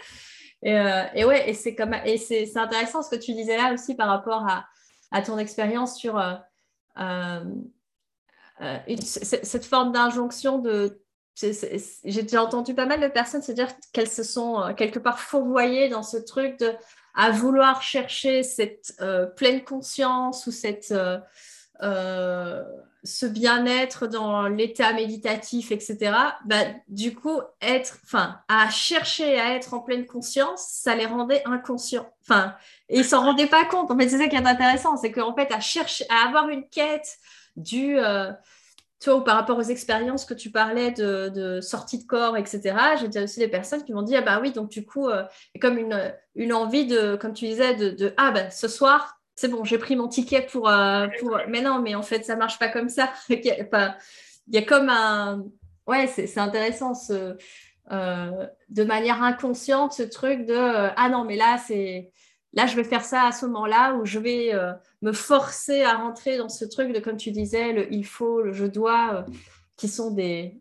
[0.62, 3.72] Et, euh, et ouais, et c'est comme et c'est intéressant ce que tu disais là
[3.72, 4.66] aussi par rapport à,
[5.12, 6.34] à ton expérience sur euh,
[6.98, 7.40] euh,
[8.96, 11.02] cette forme d'injonction de
[11.36, 15.88] j'ai déjà entendu pas mal de personnes se dire qu'elles se sont quelque part fourvoyées
[15.88, 16.72] dans ce truc de
[17.14, 18.94] à vouloir chercher cette
[19.36, 20.94] pleine conscience ou cette
[23.06, 26.12] ce bien-être dans l'état méditatif, etc.,
[26.44, 31.42] bah, du coup, être, enfin, à chercher à être en pleine conscience, ça les rendait
[31.46, 32.10] inconscients.
[32.22, 32.54] Enfin,
[32.88, 33.90] ils s'en rendaient pas compte.
[33.90, 36.68] En fait, c'est ça qui est intéressant, c'est qu'en fait, à chercher, à avoir une
[36.68, 37.16] quête
[37.56, 37.98] du,
[39.00, 43.06] toi, ou par rapport aux expériences que tu parlais de, sortie de corps, etc., j'ai
[43.08, 45.22] déjà aussi des personnes qui m'ont dit, ah bah oui, donc du coup, euh,
[45.60, 49.48] comme une, une envie de, comme tu disais, de, de ah bah ce soir, c'est
[49.48, 52.58] bon, j'ai pris mon ticket pour, euh, pour, Mais non, mais en fait, ça marche
[52.58, 53.12] pas comme ça.
[53.28, 55.44] il y a comme un.
[55.86, 57.36] Ouais, c'est intéressant ce,
[57.92, 62.10] euh, de manière inconsciente ce truc de ah non, mais là, c'est.
[62.56, 64.52] Là, je vais faire ça à ce moment-là où je vais
[65.02, 68.52] me forcer à rentrer dans ce truc de, comme tu disais, le il faut, le
[68.52, 69.24] je dois,
[69.76, 70.58] qui sont des,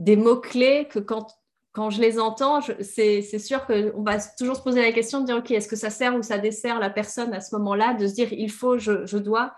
[0.00, 5.20] mots-clés que quand je les entends, c'est sûr qu'on va toujours se poser la question
[5.20, 7.94] de dire, OK, est-ce que ça sert ou ça dessert la personne à ce moment-là,
[7.94, 9.54] de se dire, il faut, je, dois.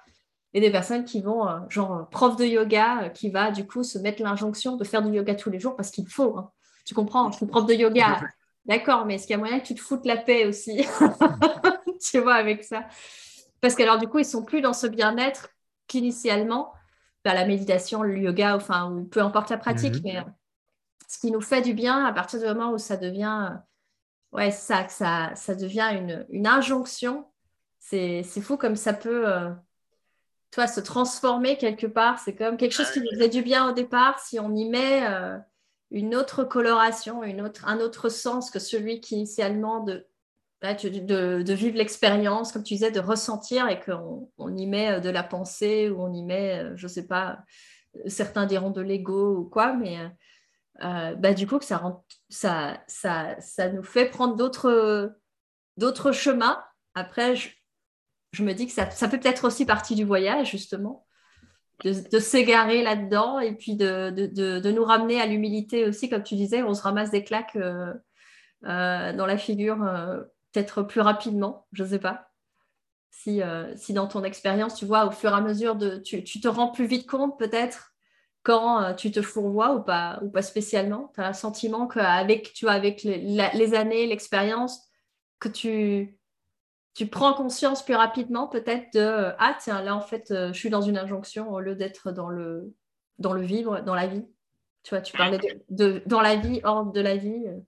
[0.55, 3.83] Et des personnes qui vont, euh, genre prof de yoga, euh, qui va du coup
[3.83, 6.39] se mettre l'injonction de faire du yoga tous les jours parce qu'il faut.
[6.39, 6.51] Hein.
[6.87, 8.21] Tu comprends Je suis prof de yoga.
[8.67, 10.85] D'accord, mais est-ce qu'il y a moyen que tu te foutes la paix aussi
[12.01, 12.85] Tu vois, avec ça.
[13.61, 15.51] Parce qu'alors, du coup, ils sont plus dans ce bien-être
[15.87, 16.73] qu'initialement,
[17.25, 20.03] bah, la méditation, le yoga, enfin, ou peu importe la pratique, mhm.
[20.05, 20.25] mais
[21.09, 24.51] ce qui nous fait du bien à partir du moment où ça devient, euh, ouais,
[24.51, 27.27] ça, ça, ça devient une, une injonction.
[27.79, 29.51] C'est fou comme ça peut, euh,
[30.51, 32.19] toi, se transformer quelque part.
[32.19, 34.19] C'est comme quelque chose qui nous faisait du bien au départ.
[34.19, 35.39] Si on y met euh,
[35.91, 40.07] une autre coloration, une un autre sens que celui qui initialement de
[40.63, 45.23] de, vivre l'expérience, comme tu disais, de ressentir et qu'on on y met de la
[45.23, 47.41] pensée ou on y met, je ne sais pas,
[48.07, 49.99] certains diront de l'ego ou quoi, mais
[50.81, 52.85] bah, du coup, que ça,
[53.73, 56.63] nous fait prendre d'autres chemins.
[56.95, 61.06] Après, je, me dis que ça, ça peut peut-être aussi partie du voyage, justement,
[61.85, 66.75] de, s'égarer là-dedans et puis de, nous ramener à l'humilité aussi, comme tu disais, on
[66.75, 67.93] se ramasse des claques euh,
[68.65, 72.31] euh, dans la figure euh, peut-être plus rapidement, je ne sais pas.
[73.11, 73.41] Si,
[73.77, 76.71] si dans ton expérience, tu vois, au fur et à mesure, de, tu, te rends
[76.71, 77.95] plus vite compte peut-être
[78.43, 81.11] quand tu te fourvoies ou pas, ou pas spécialement.
[81.15, 84.83] Tu as un sentiment qu'avec avec les années, l'expérience,
[85.41, 86.19] que tu,
[86.97, 90.59] tu prends conscience plus rapidement peut-être de euh, ah tiens là en fait euh, je
[90.59, 92.75] suis dans une injonction au lieu d'être dans le
[93.19, 94.25] dans le vivre dans la vie
[94.83, 97.59] tu vois tu parlais de, dans la vie hors de la vie euh.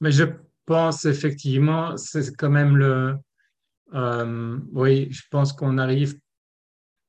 [0.00, 0.24] mais je
[0.64, 3.16] pense effectivement c'est quand même le
[4.72, 6.16] oui je pense qu'on arrive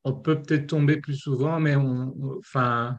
[0.03, 2.97] on peut peut-être tomber plus souvent mais on, enfin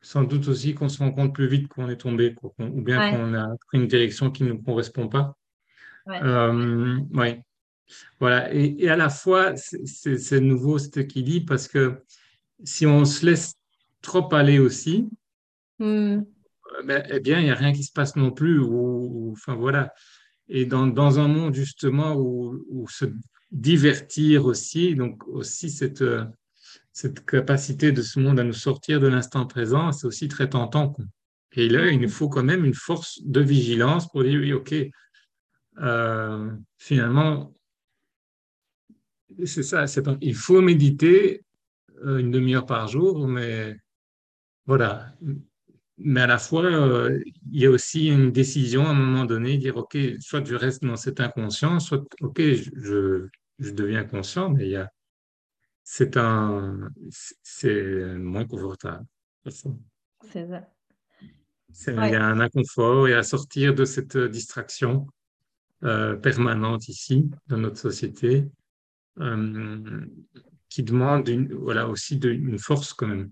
[0.00, 3.34] sans doute aussi qu'on se rend compte plus vite qu'on est tombé ou bien qu'on
[3.34, 5.34] a pris une direction qui ne nous correspond pas.
[6.06, 6.20] Ouais.
[7.14, 7.42] oui
[8.20, 12.02] voilà, et, à la fois, c'est nouveau cet équilibre parce que
[12.62, 13.54] si on se laisse
[14.02, 15.08] trop aller aussi,
[15.78, 16.22] hmm.
[16.84, 18.58] ben, eh bien, il n'y a rien qui se passe non plus.
[18.58, 19.92] Ou, enfin, voilà.
[20.48, 23.06] Et dans, dans, un monde justement où, se
[23.50, 26.04] divertir aussi, donc aussi cette,
[26.92, 30.94] cette capacité de ce monde à nous sortir de l'instant présent, c'est aussi très tentant.
[31.52, 34.74] Et là, il nous faut quand même une force de vigilance pour dire, oui, OK,
[35.80, 37.54] euh, finalement,
[39.44, 39.84] c'est ça,
[40.20, 41.42] il faut méditer
[42.04, 43.76] euh, une demi-heure par jour, mais
[44.66, 45.14] voilà.
[45.98, 47.20] Mais à la fois, euh,
[47.52, 50.84] il y a aussi une décision à un moment donné, dire, OK, soit je reste
[50.84, 54.90] dans cet inconscient, soit, OK, je, je deviens conscient, mais il y a,
[55.84, 59.06] c'est un, c'est moins confortable.
[59.46, 60.68] C'est ça.
[61.88, 65.06] Il y a un inconfort et à sortir de cette distraction
[65.82, 68.46] euh, permanente ici, dans notre société,
[70.74, 73.30] qui demande une, voilà, aussi de, une force quand même.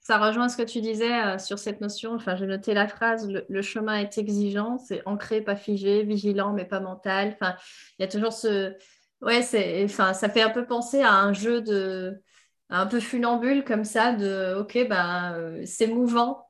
[0.00, 2.14] ça, rejoint, ce que tu disais euh, sur cette notion.
[2.14, 6.64] Enfin, j'ai noté la phrase le, chemin est exigeant, c'est ancré, pas figé, vigilant, mais
[6.64, 7.34] pas mental.
[7.34, 7.56] Enfin,
[7.98, 8.72] il y a toujours ce.
[9.20, 12.22] Ouais, c'est, enfin, ça fait un peu penser à un jeu de.
[12.70, 16.46] un peu funambule comme ça, de OK, ben, c'est mouvant.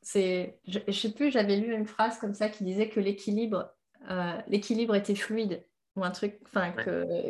[0.00, 3.75] c'est, je ne sais plus, j'avais lu une phrase comme ça qui disait que l'équilibre
[4.10, 5.64] euh, l'équilibre était fluide
[5.96, 6.72] ou un truc, enfin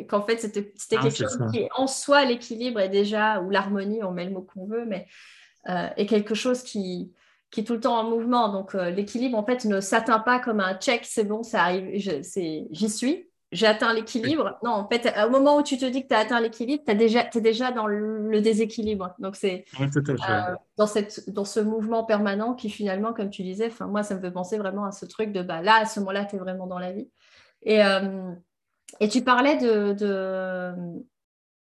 [0.09, 4.11] qu'en fait c'était ah, quelque chose qui en soi l'équilibre est déjà ou l'harmonie, on
[4.11, 5.07] met le mot qu'on veut, mais
[5.69, 7.13] euh, est quelque chose qui
[7.49, 8.49] qui est tout le temps en mouvement.
[8.49, 11.89] Donc euh, l'équilibre en fait ne s'atteint pas comme un check, c'est bon, ça arrive,
[11.95, 14.57] j'y suis, j'ai atteint l'équilibre.
[14.63, 16.91] Non, en fait, au moment où tu te dis que tu as atteint l'équilibre, tu
[16.91, 19.15] es déjà, déjà dans le, déséquilibre.
[19.19, 24.03] Donc, c'est euh, dans, cette, dans ce mouvement permanent qui, finalement, comme tu disais, moi,
[24.03, 26.35] ça me fait penser vraiment à ce truc de bah, là, à ce moment-là, tu
[26.35, 27.09] es vraiment dans la vie.
[27.63, 28.31] Et, euh,
[28.99, 30.73] et tu parlais de, de,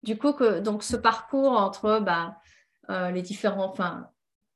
[0.04, 2.36] du coup, que donc, ce parcours entre bah,
[2.90, 4.08] euh, les différents, enfin,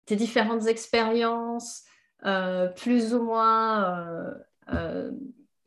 [0.04, 1.82] tes différentes expériences,
[2.76, 4.32] plus ou moins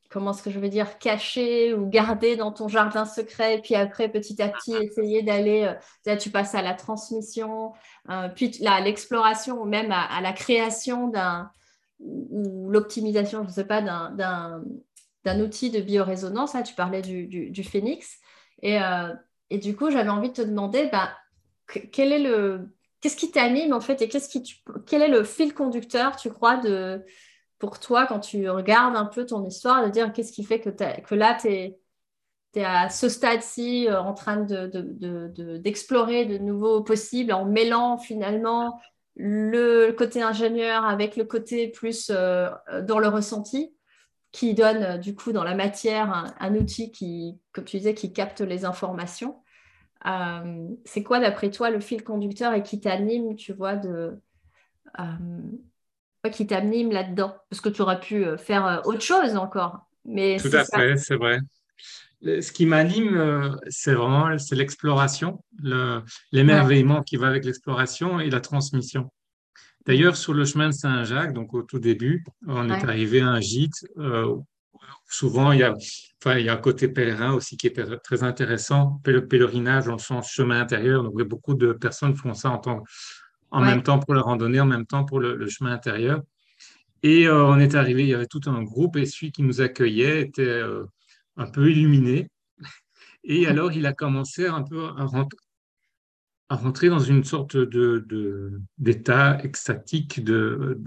[0.10, 3.76] comment est-ce que je veux dire, cacher ou garder dans ton jardin secret, et puis
[3.76, 5.74] après, petit à petit, essayer d'aller, euh,
[6.06, 7.74] là, tu passes à la transmission,
[8.10, 11.52] euh, puis là, à l'exploration, ou même à, la création d'un,
[12.00, 14.64] ou l'optimisation, je ne sais pas, d'un,
[15.40, 16.56] outil de biorésonance.
[16.56, 18.18] Là, tu parlais du, phénix.
[18.64, 19.14] Et, euh,
[19.52, 21.12] et, du coup, j'avais envie de te demander, bah,
[21.92, 22.74] quel est le...
[23.02, 26.58] Qu'est-ce qui t'anime en fait et qu'est-ce qui quel est le fil conducteur, tu crois,
[26.58, 27.02] de,
[27.60, 31.16] pour toi, quand tu regardes un peu ton histoire, de dire qu'est-ce qui fait que,
[31.16, 31.78] là, tu es,
[32.56, 38.82] à ce stade-ci euh, en train d'explorer de, nouveaux possibles en mêlant finalement
[39.16, 42.50] le côté ingénieur avec le côté plus euh,
[42.84, 43.72] dans le ressenti
[44.32, 48.14] qui donne euh, du coup dans la matière un, outil qui, comme tu disais, qui
[48.14, 49.44] capte les informations.
[50.86, 54.20] c'est quoi d'après toi le fil conducteur et qui t'anime, tu vois, de,
[56.28, 59.80] qui t'anime là-dedans Parce que tu aurais pu euh, faire euh, autre chose encore.
[60.04, 61.40] Mais Tout à fait, c'est vrai.
[62.22, 65.42] Ce qui m'anime, euh, c'est vraiment c'est l'exploration,
[66.34, 69.10] l'émerveillement qui va avec l'exploration et la transmission.
[69.86, 73.40] D'ailleurs, sur le chemin de Saint-Jacques, donc au tout début, on est arrivé à un
[73.40, 73.88] gîte.
[75.08, 75.74] souvent, il y, a,
[76.22, 79.02] enfin, il y a un côté pèlerin aussi qui est très intéressant.
[79.06, 81.04] Le pèlerinage, on change chemin intérieur.
[81.04, 82.84] Donc, beaucoup de personnes font ça en tant
[83.52, 86.22] en même temps pour la randonnée, en même temps pour le, chemin intérieur.
[87.04, 90.22] Et on est arrivé, il y avait tout un groupe, et celui qui nous accueillait
[90.22, 90.62] était
[91.38, 92.30] un peu illuminé.
[93.24, 94.90] Et alors, il a commencé un peu
[96.50, 97.58] à rentrer, dans une sorte
[98.78, 100.82] d'état de, extatique, de,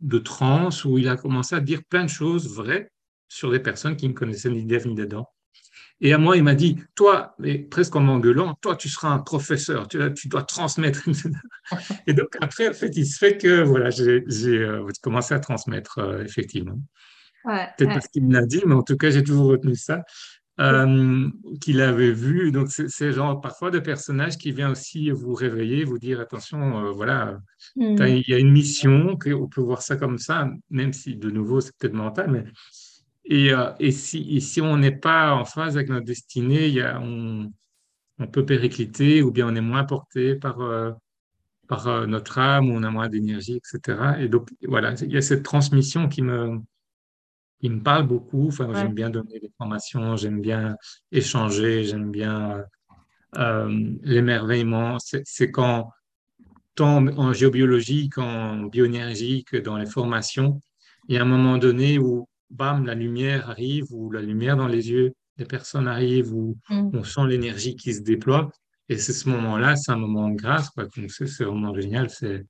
[0.00, 2.90] de transe, où il a commencé à dire plein de choses vraies
[3.28, 5.28] sur des personnes qui ne connaissaient ni d'Ève ni d'Adam.
[6.00, 9.18] Et à moi, il m'a dit, toi, mais presque en m'engueulant, toi, tu seras un
[9.18, 11.02] professeur, tu, tu, dois transmettre.
[12.06, 14.22] Et donc, après, en fait, il se fait que voilà, j'ai
[14.58, 16.78] euh, commencé à transmettre, euh, effectivement.
[17.44, 20.02] Ouais, Peut-être parce qu'il me l'a dit, mais en tout cas, j'ai toujours retenu ça.
[20.58, 21.28] Euh,
[21.60, 22.50] qu'il avait vu.
[22.50, 27.38] Donc, c'est genre parfois des personnages qui viennent aussi vous réveiller, vous dire attention, voilà,
[27.76, 27.96] hmm.
[28.06, 31.60] il y a une mission, on peut voir ça comme ça, même si de nouveau
[31.60, 32.44] c'est peut-être mental, mais
[33.26, 36.80] et, euh, et, si, si, on n'est pas en phase avec notre destinée, il y
[36.80, 37.52] a, on,
[38.18, 40.92] on, peut péricliter ou bien on est moins porté par, euh,
[41.66, 44.14] par euh, notre âme ou on a moins d'énergie, etc.
[44.20, 46.60] Et donc, voilà, il y a cette transmission qui me,
[47.60, 48.46] qui me parle beaucoup.
[48.46, 50.76] Enfin, J'aime bien donner des formations, j'aime bien
[51.10, 52.64] échanger, j'aime bien
[54.02, 54.98] l'émerveillement.
[55.00, 55.90] C'est quand,
[56.76, 60.60] tant en géobiologie qu'en bioénergie que dans les formations,
[61.08, 64.68] il y a un moment donné où bam, la lumière arrive ou la lumière dans
[64.68, 66.90] les yeux des personnes arrive ou mm.
[66.94, 68.50] on sent l'énergie qui se déploie.
[68.88, 70.70] Et c'est ce moment-là, c'est un moment de grâce.
[70.70, 70.84] Quoi.
[71.08, 72.08] c'est vraiment génial.
[72.08, 72.46] C'est,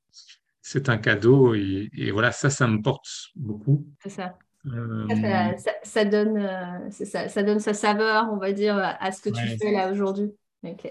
[0.61, 1.55] c'est un cadeau.
[1.55, 3.87] Et, voilà, ça, ça me porte beaucoup.
[4.03, 4.37] C'est ça.
[4.67, 5.53] Euh,
[5.85, 9.59] ça, donne, euh, ça, ça, donne sa saveur, on va dire, à ce que tu
[9.59, 10.33] fais là aujourd'hui.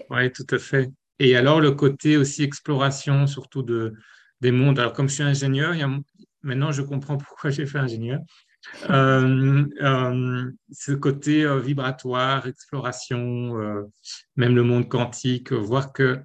[0.09, 0.89] Oui, tout à fait.
[1.19, 3.93] Et alors, le côté aussi exploration, surtout de,
[4.41, 4.79] des mondes.
[4.79, 5.89] Alors, comme je suis ingénieur, il y a,
[6.41, 8.19] maintenant, je comprends pourquoi j'ai fait ingénieur.
[8.89, 13.85] Euh, euh, ce côté euh, vibratoire, exploration,
[14.35, 16.19] même le monde quantique, voir que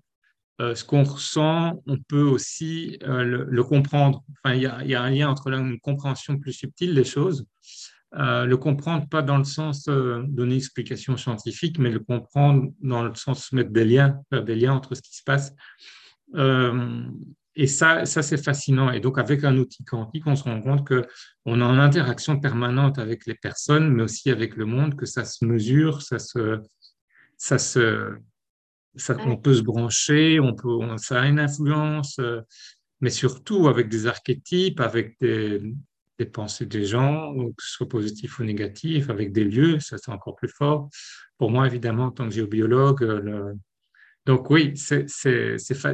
[0.58, 4.22] ce qu'on ressent, on peut aussi le, comprendre.
[4.44, 7.46] Enfin, il y, a, un lien entre une compréhension plus subtile des choses,
[8.12, 13.52] le comprendre pas dans le sens donner explication scientifique, mais le comprendre dans le sens
[13.52, 15.54] mettre des liens, faire des liens entre ce qui se passe.
[17.60, 18.90] Et ça, ça c'est fascinant.
[18.90, 22.98] Et donc, avec un outil quantique, on se rend compte qu'on est en interaction permanente
[22.98, 26.58] avec les personnes, mais aussi avec le monde, que ça se mesure, ça se,
[27.36, 28.14] ça se,
[28.96, 32.40] ça, on peut se brancher, on peut, ça a une influence, euh,
[33.02, 35.60] mais surtout avec des archétypes, avec des,
[36.18, 40.10] des pensées des gens, que ce soit positif ou négatif, avec des lieux, ça c'est
[40.10, 40.88] encore plus fort.
[41.36, 43.52] Pour moi, évidemment, en tant que géobiologue, le,
[44.26, 45.06] donc oui, c'est,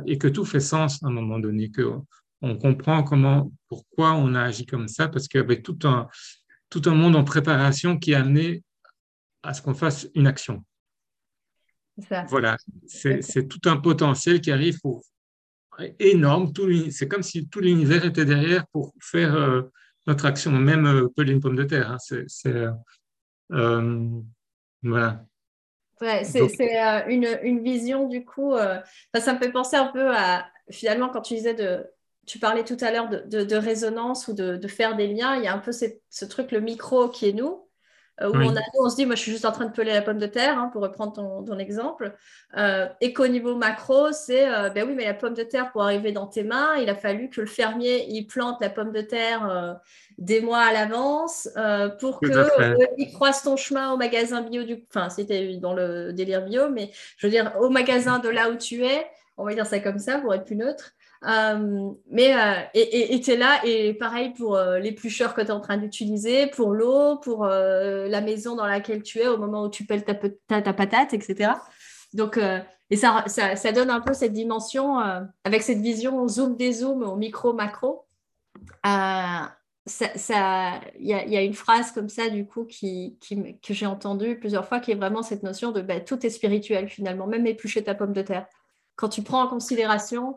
[0.06, 1.82] et que tout fait sens à un moment donné, que
[2.42, 6.08] on comprend comment, pourquoi on a agi comme ça, parce qu'il y avait tout un,
[6.68, 8.62] tout un monde en préparation qui a amené
[9.42, 10.64] à ce qu'on fasse une action.
[12.28, 15.02] Voilà, c'est, tout un potentiel qui arrive pour
[15.98, 16.52] énorme.
[16.90, 19.62] c'est comme si tout l'univers était derrière pour faire euh,
[20.06, 21.92] notre action, même euh, peler une pomme de terre.
[21.92, 21.98] Hein.
[21.98, 22.66] c'est,
[23.52, 24.20] euh,
[24.82, 25.24] voilà.
[26.00, 28.52] Ouais, c'est euh, une, une, vision du coup.
[28.54, 28.78] Euh,
[29.14, 31.86] ça me fait penser un peu à finalement quand tu disais de,
[32.26, 35.36] tu parlais tout à l'heure de, de, résonance ou de, de, faire des liens.
[35.36, 37.65] Il y a un peu ce truc le micro qui est nous
[38.22, 39.92] euh, où on, a, on, se dit, moi je suis juste en train de peler
[39.92, 42.14] la pomme de terre, hein, pour reprendre ton, ton exemple,
[42.56, 45.82] euh, et qu'au niveau macro, c'est, euh, ben oui, mais la pomme de terre, pour
[45.82, 49.02] arriver dans tes mains, il a fallu que le fermier, il plante la pomme de
[49.02, 49.78] terre
[50.18, 51.48] des mois à l'avance
[52.00, 52.26] pour que
[52.98, 54.84] il croise ton chemin au magasin bio, du...
[54.88, 58.56] enfin c'était dans le délire bio, mais je veux dire, au magasin de là où
[58.56, 59.06] tu es,
[59.36, 60.92] on va dire ça comme ça pour être plus neutre,
[61.26, 65.50] euh, mais euh, et tu es là, et pareil pour euh, l'éplucheur que tu es
[65.50, 69.70] en train d'utiliser, pour l'eau, pour la maison dans laquelle tu es au moment où
[69.70, 71.52] tu pelles ta, ta, patate, etc.
[72.12, 72.38] Donc,
[72.90, 74.98] et ça, ça, ça, donne un peu cette dimension,
[75.44, 78.06] avec cette vision zoom des zooms au micro-macro.
[78.84, 79.48] Il
[79.88, 83.18] ça, y, a, y, a, une phrase comme ça, du coup, qui
[83.62, 86.88] que j'ai entendue plusieurs fois, qui est vraiment cette notion de bah, tout est spirituel
[86.88, 88.46] finalement, même éplucher ta pomme de terre.
[88.96, 90.36] Quand tu prends en considération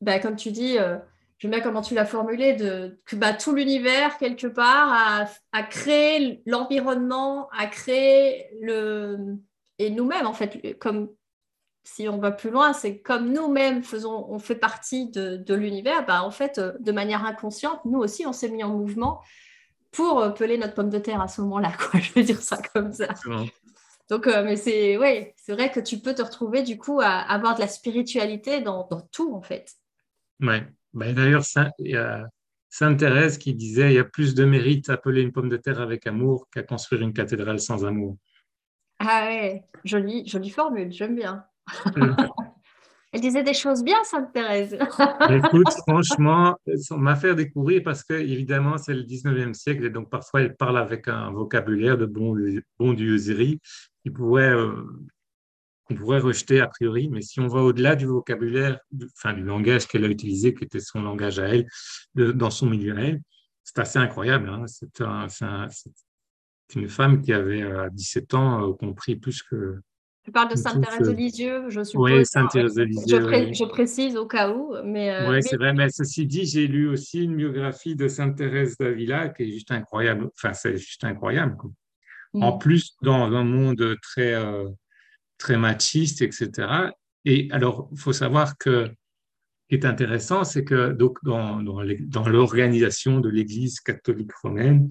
[0.00, 0.98] bah, comme tu dis, je euh,
[1.38, 6.42] j'aime bien comment tu l'as formulé, de, que bah, tout l'univers, quelque part, a, créé
[6.46, 9.36] l'environnement, a créé le.
[9.78, 11.08] Et nous-mêmes, en fait, comme
[11.84, 16.22] si on va plus loin, c'est comme nous-mêmes faisons, on fait partie de, l'univers, bah,
[16.22, 19.20] en fait, euh, de manière inconsciente, nous aussi, on s'est mis en mouvement
[19.90, 22.00] pour euh, peler notre pomme de terre à ce moment-là, quoi.
[22.00, 23.08] Je veux dire ça comme ça.
[24.08, 27.54] Donc, mais c'est ouais, c'est vrai que tu peux te retrouver du coup à avoir
[27.54, 29.79] de la spiritualité dans, dans tout en fait.
[30.40, 30.66] Ouais.
[30.92, 31.44] Ben, D'ailleurs,
[31.78, 32.28] il y a
[32.68, 35.56] Sainte Thérèse qui disait il y a plus de mérite à appeler une pomme de
[35.56, 38.16] terre avec amour qu'à construire une cathédrale sans amour.
[38.98, 41.44] Ah ouais, jolie, jolie formule, j'aime bien.
[41.96, 42.14] Mm.
[43.12, 44.74] Elle disait des choses bien, Sainte Thérèse.
[44.74, 46.56] Écoute, franchement,
[46.92, 50.54] on m'a fait découvrir parce que, évidemment, c'est le 19e siècle et donc parfois elle
[50.54, 52.36] parle avec un vocabulaire de bon,
[52.78, 53.60] bondieuserie
[54.02, 54.84] qui pourrait, euh,
[55.90, 57.08] qu'on pourrait rejeter a priori.
[57.08, 58.78] Mais si on va au-delà du vocabulaire,
[59.16, 61.66] enfin du langage qu'elle a utilisé, qui était son langage à elle,
[62.14, 63.20] dans son milieu à elle,
[63.64, 64.48] c'est assez incroyable.
[64.48, 64.64] Hein.
[64.66, 64.88] C'est
[66.76, 69.80] une femme qui avait à 17 ans euh, compris plus que
[70.22, 72.12] tu parles de Sainte-Thérèse de Lisieux, je suppose.
[72.12, 73.20] Oui, Sainte-Thérèse de Lisieux.
[73.54, 74.74] Je, précise au cas où.
[74.84, 78.76] Mais, euh, oui, c'est vrai, mais ceci dit, j'ai lu aussi une biographie de Sainte-Thérèse
[78.76, 80.28] d'Avila qui est juste incroyable.
[80.36, 81.56] Enfin, c'est juste incroyable.
[82.34, 82.58] En mm.
[82.58, 84.68] plus, dans un monde très, euh,
[85.40, 86.92] très machiste, etc.
[87.24, 92.28] Et alors, il faut savoir que ce qui est intéressant, c'est que donc, dans, dans
[92.28, 94.88] l'organisation de l'Église catholique romaine,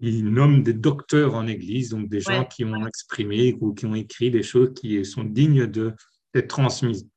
[0.00, 3.94] il nomme des docteurs en Église, donc des gens qui ont exprimé ou qui ont
[3.94, 7.08] écrit des choses qui sont dignes d'être transmises.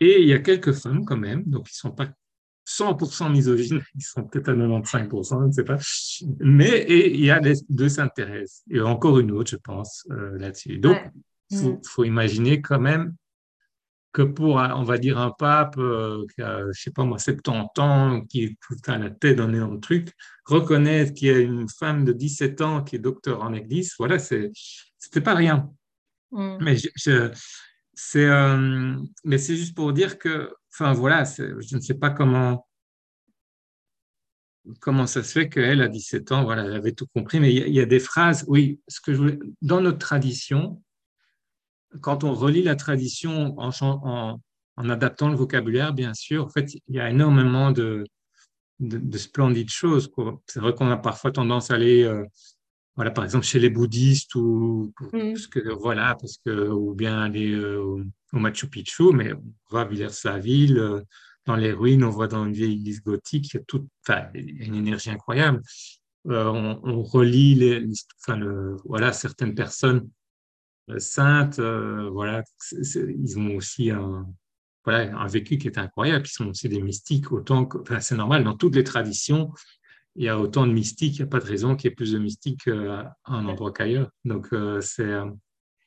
[0.00, 2.08] Et il y a quelques femmes quand même, donc ils ne sont pas
[2.66, 5.78] 100% misogynes, ils sont peut-être à 95%, je ne sais pas.
[6.38, 8.62] Mais et il y a les deux s'intéressent.
[8.70, 10.78] Et encore une autre, je pense, euh, là-dessus.
[10.78, 10.96] Donc,
[11.54, 11.80] il faut, mm.
[11.86, 13.14] faut, imaginer quand même
[14.12, 17.80] que pour, on va dire, un pape euh, qui a, je sais pas moi, 70
[17.80, 20.12] ans, qui est tout à la tête d'un énorme truc,
[20.44, 24.18] reconnaître qu'il y a une femme de 17 ans qui est docteur en église, voilà,
[24.18, 25.68] c'était pas rien.
[26.30, 26.58] Mm.
[26.60, 27.32] Mais je,
[27.94, 32.68] c'est, euh, mais c'est juste pour dire que, enfin voilà, je ne sais pas comment,
[34.80, 37.74] comment ça se fait qu'elle, à 17 ans, voilà, elle avait tout compris, mais il
[37.74, 40.82] y, a des phrases, oui, ce que je voulais, dans notre tradition,
[42.00, 44.38] quand on relit la tradition en,
[44.76, 48.04] adaptant le vocabulaire, bien sûr, en fait, il y a énormément de,
[48.80, 50.10] de, splendides choses.
[50.46, 52.24] C'est vrai qu'on a parfois tendance à aller, euh,
[52.96, 55.32] voilà, par exemple, chez les bouddhistes ou mm.
[55.32, 57.80] parce que, voilà, parce que, ou bien aller euh,
[58.32, 61.00] au, Machu Picchu, mais on va à Villers-la-Ville, euh,
[61.46, 63.86] dans les ruines, on voit dans une vieille église gothique, il y a toute,
[64.34, 65.60] une énergie incroyable.
[66.24, 67.86] on, relit les,
[68.20, 70.08] enfin, le, voilà, certaines personnes
[70.98, 74.26] saintes, euh, voilà, ils ont aussi un,
[74.84, 76.26] voilà, un vécu qui est incroyable.
[76.26, 79.52] Ils sont aussi des mystiques autant que, enfin, c'est normal, dans toutes les traditions,
[80.16, 81.96] il y a autant de mystiques, il n'y a pas de raison qu'il y ait
[81.96, 84.10] plus de mystiques euh, à un endroit qu'ailleurs.
[84.24, 84.48] Donc,
[84.80, 85.12] c'est,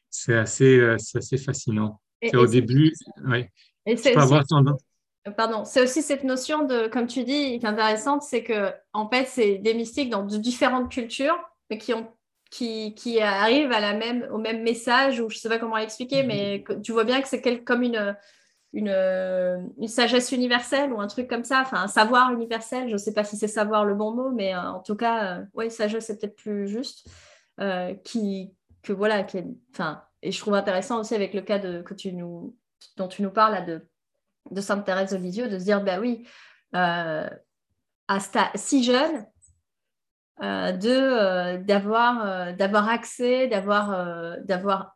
[0.09, 2.01] c'est assez, assez fascinant.
[2.21, 2.93] Et, au début,
[3.25, 3.45] oui.
[3.95, 4.43] c'est avoir
[5.35, 9.09] Pardon, c'est aussi cette notion de, comme tu dis, qui est intéressante, c'est que en
[9.09, 11.37] fait, c'est des mystiques dans différentes cultures,
[11.69, 12.07] mais qui ont
[12.49, 15.77] qui, qui arrive à la même, au même message, ou je ne sais pas comment
[15.77, 18.15] l'expliquer, mais tu vois bien que c'est comme une,
[18.73, 18.89] une,
[19.77, 23.13] une, sagesse universelle ou un truc comme ça, enfin un savoir universel, je ne sais
[23.13, 26.05] pas si c'est savoir le bon mot, mais euh, en tout cas, euh, oui, sagesse
[26.05, 27.07] c'est peut-être plus juste,
[27.59, 29.43] euh, qui, que voilà, qui
[29.73, 32.55] enfin, et je trouve intéressant aussi avec le cas de, que tu nous,
[32.97, 33.87] dont tu nous parles de,
[34.51, 36.27] de Sainte Thérèse de Lisieux, de se dire, bah oui,
[36.73, 37.29] à
[38.55, 39.25] si jeune,
[40.41, 44.93] de euh, d'avoir euh, d'avoir accès, d'avoir d'avoir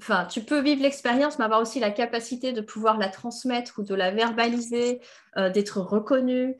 [0.00, 3.84] Enfin, tu peux vivre l'expérience, mais avoir aussi la capacité de pouvoir la transmettre ou
[3.84, 5.00] de la verbaliser,
[5.36, 6.56] d'être reconnu.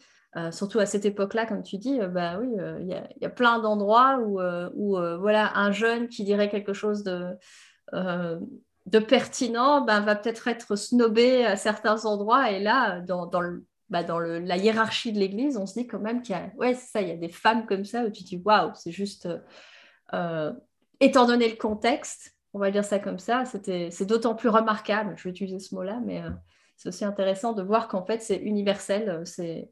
[0.52, 2.46] surtout à cette époque-là, comme tu dis, bah oui,
[2.78, 7.36] il y, a plein d'endroits où, où voilà, un jeune qui dirait quelque chose de,
[7.92, 12.52] de pertinent ben, va peut-être être snobé à certains endroits.
[12.52, 16.00] Et là, dans, dans le bah, dans la hiérarchie de l'Église, on se dit quand
[16.00, 18.24] même qu'il y a, ouais, ça, il y a des femmes comme ça où tu
[18.24, 19.38] dis, waouh, c'est juste, euh,
[20.14, 20.52] euh,
[20.98, 25.24] étant donné le contexte, on va dire ça comme ça, c'est d'autant plus remarquable, je
[25.24, 26.30] vais utiliser ce mot-là, mais euh,
[26.78, 29.70] c'est aussi intéressant de voir qu'en fait, c'est universel, c'est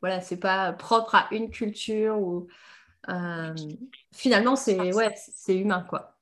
[0.00, 2.46] voilà, c'est pas propre à une culture ou
[4.10, 6.19] finalement, c'est ouais, c'est humain, quoi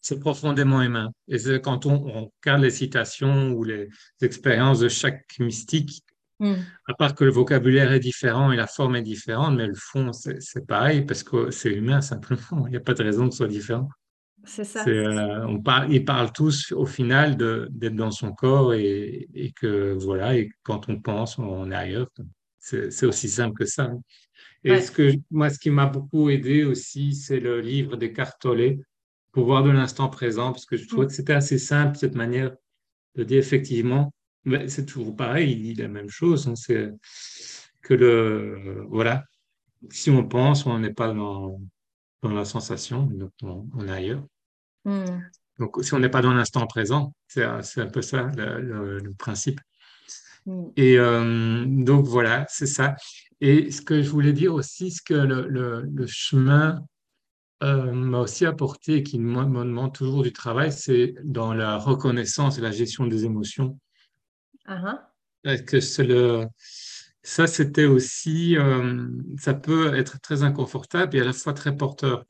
[0.00, 1.12] c'est profondément humain.
[1.28, 3.88] Et quand on, regarde les citations ou les
[4.22, 6.02] expériences de chaque mystique,
[6.38, 6.54] hmm.
[6.86, 10.12] à part que le vocabulaire est différent et la forme est différente, mais le fond,
[10.12, 12.66] c'est pareil parce que c'est humain simplement.
[12.66, 13.88] Il n'y a pas de raison que ce soit différent.
[14.44, 14.88] C'est ça.
[14.88, 19.92] Euh, on parle, ils parlent tous au final d'être dans son corps et, et, que
[20.00, 22.08] voilà, et quand on pense, on est ailleurs.
[22.58, 23.90] C'est aussi simple que ça.
[24.64, 28.78] Et ce que, moi, ce qui m'a beaucoup aidé aussi, c'est le livre des Cartolets
[29.32, 32.52] pouvoir de l'instant présent, parce que je trouvais que c'était assez simple, cette manière
[33.16, 34.12] de dire effectivement,
[34.68, 36.92] c'est toujours pareil, il dit la même chose, hein, c'est
[37.82, 39.24] que le, voilà,
[39.90, 41.60] si on pense, on n'est pas dans,
[42.22, 44.24] dans la sensation, donc on, est ailleurs.
[44.84, 45.20] Hmm.
[45.58, 49.60] Donc, si on n'est pas dans l'instant présent, c'est un peu ça le, principe.
[50.46, 50.68] Hmm.
[50.76, 52.96] Et euh, donc, voilà, c'est ça.
[53.40, 56.84] Et ce que je voulais dire aussi, c'est que le, le chemin
[57.62, 62.58] euh, m'a aussi apporté et qui me demande toujours du travail, c'est dans la reconnaissance
[62.58, 63.78] et la gestion des émotions.
[64.68, 66.46] Uh que le,
[67.22, 69.08] ça, c'était aussi, euh,
[69.38, 72.24] ça peut être très inconfortable et à la fois très porteur.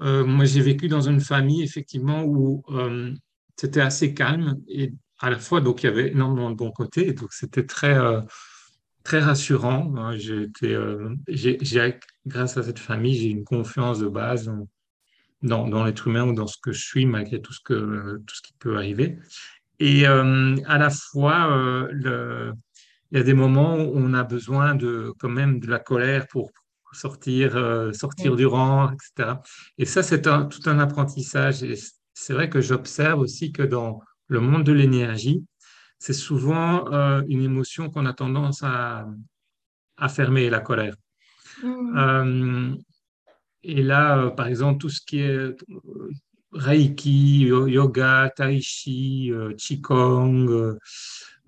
[0.00, 2.62] Euh, moi, j'ai vécu dans une famille, effectivement, où
[3.56, 7.12] c'était assez calme et à la fois, donc, il y avait énormément de bons côtés.
[7.12, 7.96] Donc, c'était très,
[9.06, 9.94] très rassurant.
[9.96, 10.16] Hein.
[10.16, 14.50] J'ai grâce à cette famille, j'ai une confiance de base
[15.42, 18.34] dans, dans l'être humain ou dans ce que je suis, malgré tout ce, que, tout
[18.34, 19.18] ce qui peut arriver.
[19.78, 22.52] Et euh, à la fois, euh, le,
[23.12, 26.26] il y a des moments où on a besoin de, quand même de la colère
[26.26, 26.50] pour
[26.92, 29.36] sortir, euh, sortir du rang, etc.
[29.78, 31.62] Et ça, c'est tout un apprentissage.
[31.62, 31.76] Et
[32.12, 35.44] c'est vrai que j'observe aussi que dans le monde de l'énergie,
[35.98, 39.08] c'est souvent euh, une émotion qu'on a tendance à,
[39.96, 40.94] à, fermer, la colère.
[41.62, 41.98] Mmh.
[41.98, 42.74] Euh,
[43.62, 45.56] et là, euh, par exemple, tout ce qui est
[46.52, 50.76] Reiki, yoga, Tai Chi, Qigong,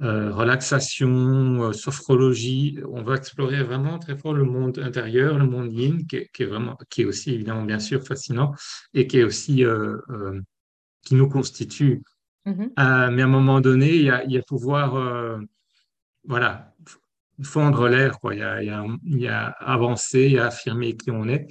[0.01, 6.17] relaxation, sophrologie, on va explorer vraiment très fort le monde intérieur, le monde yin, qui
[6.17, 8.53] est, vraiment, qui est aussi évidemment bien sûr fascinant
[8.93, 9.65] et qui est aussi
[11.05, 12.03] qui nous constitue
[12.47, 12.73] Mhm.
[12.79, 15.39] Euh, mais à un moment donné, il y a, il pouvoir euh,
[16.25, 16.75] voilà,
[17.43, 18.19] fondre l'air.
[18.31, 21.47] Il, y a, il, y a, avancer, il y a affirmer qui on est.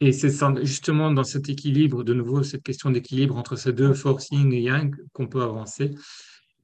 [0.00, 0.30] Et c'est
[0.62, 4.60] justement dans cet équilibre, de nouveau, cette question d'équilibre entre ces deux forces yin et
[4.60, 5.94] yang qu'on peut avancer.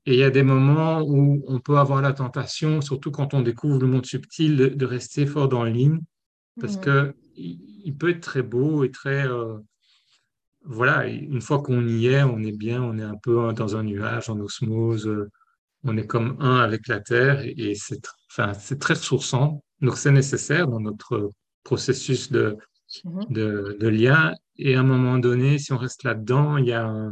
[0.06, 3.42] Et il y a des moments où on peut avoir la tentation, surtout quand on
[3.42, 5.98] découvre le monde subtil, de, rester fort dans le
[6.60, 9.58] parce qu'il que il, peut être très beau et très, euh,
[10.64, 13.82] voilà, une fois qu'on y est, on est bien, on est un peu dans un
[13.82, 15.30] nuage, en osmose, euh,
[15.84, 19.62] on est comme un avec la Terre et c'est enfin, très ressourçant.
[19.80, 21.30] Donc c'est nécessaire dans notre
[21.64, 22.58] processus de,
[23.04, 23.24] mhm.
[23.30, 24.34] de, de, lien.
[24.56, 27.10] Et à un moment donné, si on reste là-dedans, il y a,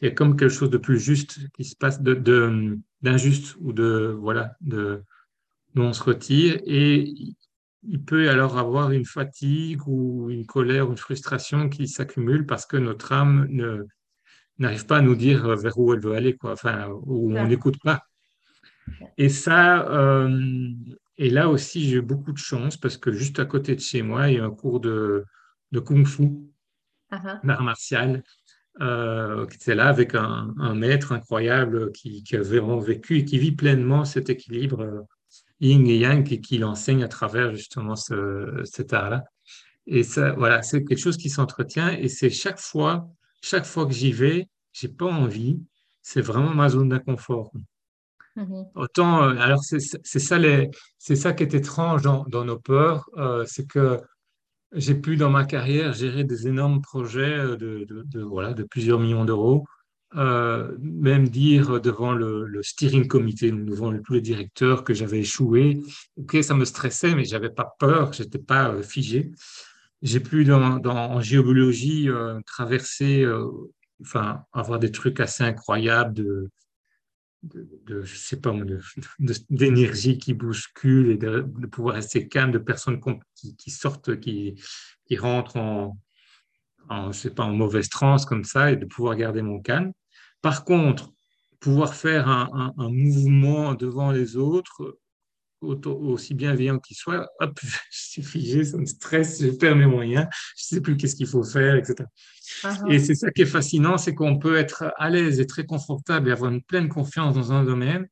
[0.00, 3.72] il y a comme quelque chose de plus juste qui se passe, de, d'injuste ou
[3.72, 5.02] de, voilà, de,
[5.74, 6.58] dont on se retire.
[6.64, 7.12] Et
[7.86, 12.76] il peut alors avoir une fatigue ou une colère une frustration qui s'accumule parce que
[12.76, 13.48] notre âme
[14.58, 17.78] n'arrive pas à nous dire vers où elle veut aller, quoi, enfin, où on n'écoute
[17.82, 18.04] pas.
[19.16, 20.70] Et ça, euh,
[21.16, 24.02] et là aussi, j'ai eu beaucoup de chance parce que juste à côté de chez
[24.02, 25.24] moi, il y a un cours de,
[25.72, 26.30] de kung-fu,
[27.12, 27.44] uh-huh.
[27.44, 28.22] d'art martial,
[28.80, 33.38] euh, qui était là avec un, maître incroyable qui, qui, avait vraiment vécu et qui
[33.38, 35.00] vit pleinement cet équilibre euh,
[35.60, 39.24] yin et yang et qu'il enseigne à travers justement ce, cet art-là.
[39.86, 43.08] Et ça, voilà, c'est quelque chose qui s'entretient et c'est chaque fois,
[43.42, 45.58] chaque fois que j'y vais, j'ai pas envie.
[46.02, 47.52] C'est vraiment ma zone d'inconfort.
[48.36, 48.70] Mm-hmm.
[48.74, 49.98] Autant, euh, alors c'est ça,
[50.98, 54.00] c'est ça qui est étrange dans, dans nos peurs, euh, c'est que
[54.72, 58.98] j'ai pu dans ma carrière gérer des énormes projets de, de, de voilà, de plusieurs
[58.98, 59.64] millions d'euros
[60.16, 65.82] euh, même dire devant le, steering committee, devant tous les directeurs que j'avais échoué.
[66.16, 69.32] Ok, ça me stressait, mais j'avais pas peur, j'étais pas euh, figé.
[70.02, 73.26] J'ai pu dans, en géobiologie euh, traverser,
[74.02, 76.50] enfin avoir des trucs assez incroyables de,
[77.88, 78.54] je sais pas,
[79.50, 83.00] d'énergie qui bouscule et de, pouvoir rester calme, de personnes
[83.34, 84.54] qui, sortent, qui,
[85.06, 85.98] qui rentrent en,
[86.88, 89.92] en, je sais pas, en mauvaise transe comme ça et de pouvoir garder mon calme.
[90.44, 91.10] Par contre,
[91.58, 94.98] pouvoir faire un, mouvement devant les autres,
[95.62, 97.58] aussi bienveillant qu'il soit, hop,
[97.90, 100.26] je suis figé, ça me stresse, je perds mes moyens,
[100.58, 102.06] je ne sais plus qu'est-ce qu'il faut faire, etc.
[102.62, 102.78] Ah.
[102.90, 106.28] Et c'est ça qui est fascinant, c'est qu'on peut être à l'aise et très confortable
[106.28, 108.06] et avoir une pleine confiance dans un domaine,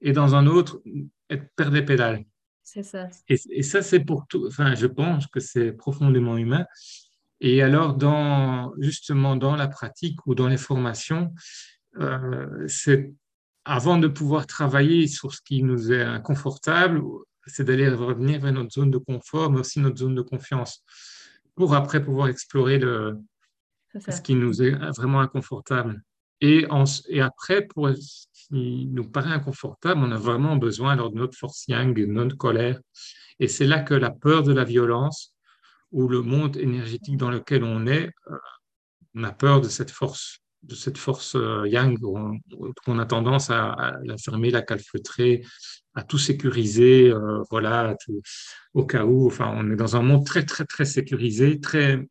[0.00, 0.82] et dans un autre,
[1.30, 2.24] être perdre les pédales.
[2.64, 3.06] C'est ça.
[3.28, 6.66] Et, et ça, c'est pour tout, enfin, je pense que c'est profondément humain.
[7.40, 11.32] Et alors, dans, justement, dans la pratique ou dans les formations,
[12.68, 13.12] c'est
[13.64, 17.02] avant de pouvoir travailler sur ce qui nous est inconfortable,
[17.46, 20.82] c'est d'aller revenir vers notre zone de confort, mais aussi notre zone de confiance,
[21.54, 23.18] pour après pouvoir explorer le,
[24.08, 26.02] ce qui nous est vraiment inconfortable.
[26.40, 26.66] Et,
[27.08, 31.36] et après, pour ce qui nous paraît inconfortable, on a vraiment besoin alors de notre
[31.36, 32.80] force yang, de notre colère.
[33.40, 35.34] Et c'est là que la peur de la violence
[35.92, 38.38] ou le monde énergétique dans lequel on est, euh,
[39.14, 41.98] on a peur de cette force de cette force euh, yang,
[42.86, 45.44] on, a tendance à, la fermer, la calfeutrer,
[45.94, 47.96] à tout sécuriser, euh, voilà,
[48.74, 49.26] au cas où.
[49.26, 52.06] Enfin, on est dans un monde très, très, très sécurisé, très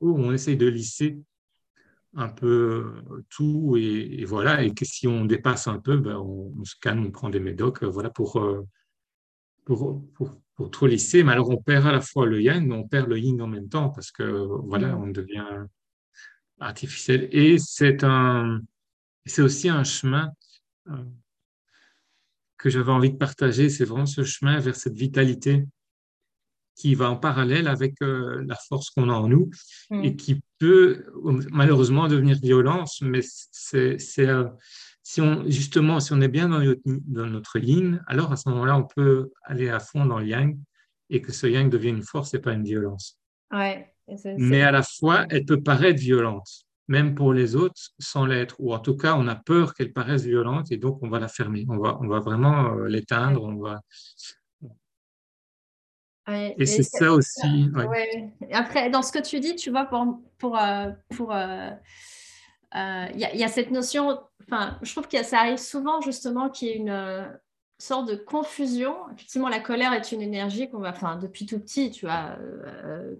[0.00, 1.18] où on essaye de lisser
[2.14, 2.94] un peu
[3.28, 4.62] tout et, voilà.
[4.62, 7.84] Et que si on dépasse un peu, ben, on, se calme, on prend des médocs,
[7.84, 8.40] voilà, pour,
[9.64, 11.22] pour, pour, pour trop lisser.
[11.22, 13.46] Mais alors, on perd à la fois le yang, mais on perd le yin en
[13.46, 14.22] même temps parce que,
[14.66, 15.02] voilà, mm.
[15.02, 15.66] on devient
[16.60, 17.28] artificiel.
[17.32, 18.60] Et c'est un,
[19.26, 20.30] c'est aussi un chemin
[20.88, 21.04] euh,
[22.56, 23.68] que j'avais envie de partager.
[23.68, 25.64] C'est vraiment ce chemin vers cette vitalité
[26.74, 29.50] qui va en parallèle avec euh, la force qu'on a en nous
[29.90, 30.04] mm.
[30.04, 31.04] et qui peut
[31.50, 34.44] malheureusement devenir violence, mais c'est, euh,
[35.02, 38.48] si on, justement, si on est bien dans notre, dans notre ligne, alors à ce
[38.50, 40.58] moment-là, on peut aller à fond dans le yang
[41.10, 43.20] et que ce yang devienne une force et pas une violence.
[43.50, 43.92] Ouais,
[44.38, 46.48] mais à la fois, elle peut paraître violente,
[46.88, 50.24] même pour les autres, sans l'être, ou en tout cas, on a peur qu'elle paraisse
[50.24, 53.56] violente et donc on va la fermer, on va, on va vraiment euh, l'éteindre, on
[53.56, 53.80] va,
[56.30, 57.70] et, c'est ça aussi.
[58.52, 60.20] Après, dans ce que tu dis, tu vois, pour.
[60.38, 61.70] pour, euh, pour euh,
[62.74, 66.68] euh, il y, a cette notion, enfin, je trouve que ça arrive souvent justement qu'il
[66.68, 67.38] y ait une
[67.78, 68.94] sorte de confusion.
[69.14, 72.36] Effectivement, la colère est une énergie qu'on va, enfin, depuis tout petit, tu vois,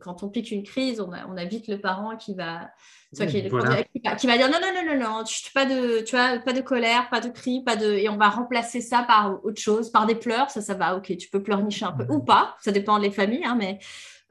[0.00, 2.68] quand on pique une crise, on a, on a vite le parent qui va,
[3.14, 6.60] qui, qui, va dire non, non, non, non, non, pas de, tu vois, pas de
[6.60, 7.92] colère, pas de cri, pas de.
[7.92, 10.50] Et on va remplacer ça par autre chose, par des pleurs.
[10.50, 13.44] Ça, ça va, ok, tu peux pleurnicher un peu ou pas, ça dépend des familles,
[13.44, 13.78] hein, mais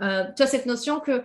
[0.01, 1.23] euh, tu as cette notion que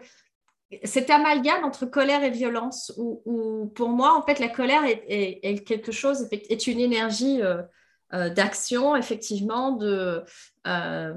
[0.84, 5.92] cet amalgame entre colère et violence, où, pour moi, en fait, la colère est, quelque
[5.92, 7.62] chose, est une énergie euh, euh,
[8.12, 10.24] d'action, effectivement, de,
[10.64, 11.14] de.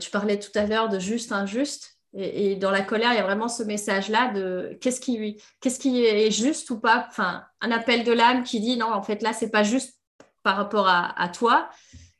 [0.00, 1.98] Tu parlais tout à l'heure de juste, injuste.
[2.14, 6.30] Et, dans la colère, il y a vraiment ce message-là de qu'est-ce qui, qui est
[6.30, 7.06] juste ou pas.
[7.08, 9.98] Enfin, un appel de l'âme qui dit non, en fait, là, c'est pas juste
[10.42, 11.70] par rapport à, toi.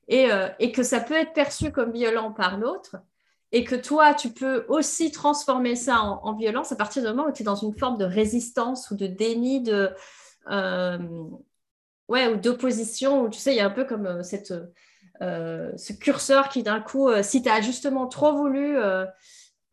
[0.08, 2.96] Et, euh, et, que ça peut être perçu comme violent par l'autre.
[3.50, 7.32] Et que toi, tu peux aussi transformer ça en, violence à partir du moment où
[7.32, 9.90] tu es dans une forme de résistance ou de déni, de,
[10.50, 10.98] euh,
[12.08, 13.22] ouais, ou d'opposition.
[13.22, 14.54] Où tu sais, il y a un peu comme euh, cette,
[15.20, 18.76] ce curseur qui, d'un coup, si tu as justement trop voulu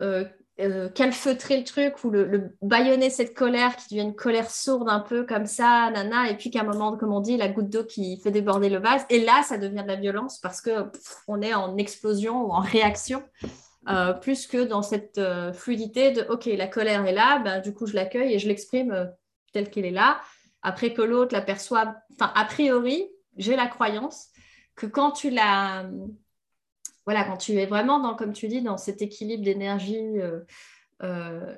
[0.01, 0.23] euh,
[0.61, 4.99] euh, calfeutrer le truc ou le, baïonner cette colère qui devient une colère sourde un
[4.99, 7.85] peu comme ça, nana, et puis qu'à un moment, comme on dit, la goutte d'eau
[7.85, 10.91] qui fait déborder le vase, et là, ça devient de la violence parce que
[11.29, 13.23] on est en explosion ou en réaction.
[13.87, 15.21] Euh, plus que dans cette
[15.53, 19.09] fluidité de OK, la colère est là, ben, du coup je l'accueille et je l'exprime
[19.53, 20.19] telle qu'elle est là.
[20.61, 23.07] Après que l'autre l'aperçoive, enfin, a priori,
[23.37, 24.27] j'ai la croyance
[24.75, 25.89] que quand tu la,
[27.05, 30.41] voilà, quand tu es vraiment dans, comme tu dis, dans cet équilibre d'énergie, euh,
[31.01, 31.55] euh,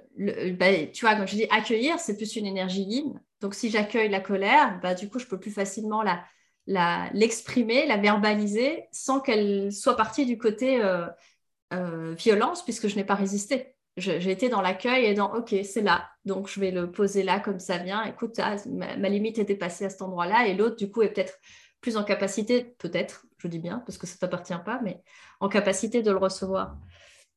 [0.54, 3.20] bah, tu vois, quand je dis accueillir, c'est plus une énergie yin.
[3.42, 6.24] Donc, si j'accueille la colère, bah, du coup, je peux plus facilement la,
[6.68, 13.04] la, l'exprimer, la verbaliser sans qu'elle soit partie du côté euh, violence, puisque je n'ai
[13.04, 13.76] pas résisté.
[14.02, 16.10] J'ai été dans l'accueil et dans OK, c'est là.
[16.26, 18.04] Donc, je vais le poser là comme ça vient.
[18.04, 21.40] Écoute, ah, ma, limite était passée à cet endroit-là et l'autre, du coup, est peut-être
[21.82, 25.02] plus en capacité, peut-être, je dis bien, parce que ça ne t'appartient pas, mais
[25.40, 26.78] en capacité de le recevoir.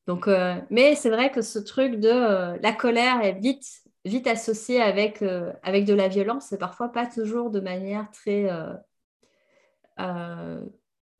[0.07, 3.65] Donc, euh, mais c'est vrai que ce truc de euh, la colère est vite,
[4.05, 8.47] vite associée avec, euh, avec de la violence, c'est parfois pas toujours de manière très,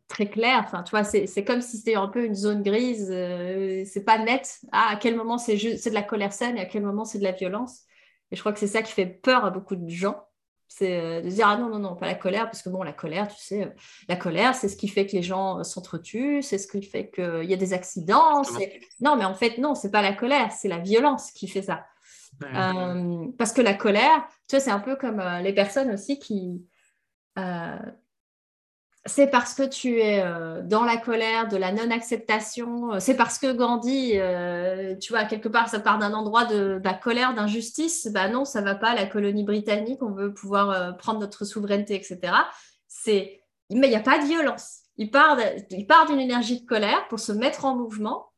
[0.07, 0.61] très claire.
[0.65, 4.59] Enfin, tu vois, c'est comme si c'était un peu une zone grise, c'est pas net.
[4.71, 7.23] Ah, à quel moment c'est de la colère saine et à quel moment c'est de
[7.23, 7.81] la violence?
[8.31, 10.25] Et je crois que c'est ça qui fait peur à beaucoup de gens
[10.67, 12.91] c'est euh, de dire, ah non, non, non, pas la colère, parce que bon, la
[12.91, 13.69] colère, tu sais, euh,
[14.09, 17.09] la colère, c'est ce qui fait que les gens euh, s'entretuent, c'est ce qui fait
[17.09, 18.41] qu'il y a des accidents.
[18.99, 21.85] Non, mais en fait, non, c'est pas la colère, c'est la violence qui fait ça.
[23.37, 26.65] parce que la colère, tu vois, c'est un peu comme les personnes aussi qui,
[29.07, 33.37] c'est parce que tu es euh, dans la colère, de la non-acceptation, euh, c'est parce
[33.37, 38.29] que Gandhi, euh, tu vois, quelque part, ça part d'un endroit de, colère, d'injustice, bah
[38.29, 42.33] non, ça va pas, la colonie britannique, on veut pouvoir prendre notre souveraineté, etc.
[43.07, 44.79] Mais il n'y a pas de violence.
[44.97, 45.37] Il part,
[46.07, 48.31] d'une énergie de colère pour se mettre en mouvement.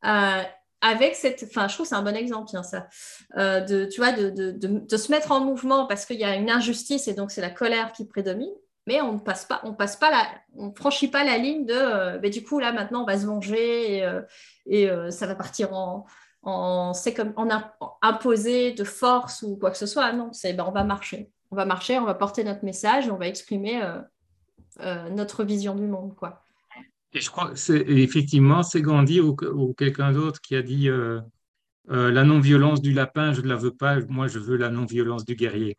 [0.00, 2.86] avec cette, enfin, je trouve que c'est un bon exemple, hein, ça,
[3.36, 7.14] de, tu vois, de, se mettre en mouvement parce qu'il y a une injustice et
[7.14, 8.54] donc c'est la colère qui prédomine
[8.86, 11.74] mais on ne passe pas, on passe pas la, on franchit pas la ligne de,
[11.74, 14.22] euh, du coup là maintenant on va se venger et, euh,
[14.70, 16.06] euh, ça va partir en,
[16.42, 17.48] en c'est comme en,
[18.02, 20.12] imposé de force ou quoi que ce soit.
[20.12, 23.16] Non, c'est ben, on va marcher, on va marcher, on va porter notre message, on
[23.16, 23.82] va exprimer
[25.10, 26.42] notre vision du monde, quoi.
[27.12, 29.34] Et je crois que c'est effectivement c'est Gandhi ou,
[29.74, 30.88] quelqu'un d'autre qui a dit
[31.88, 35.34] la non-violence du lapin, je ne la veux pas, moi je veux la non-violence du
[35.34, 35.76] guerrier.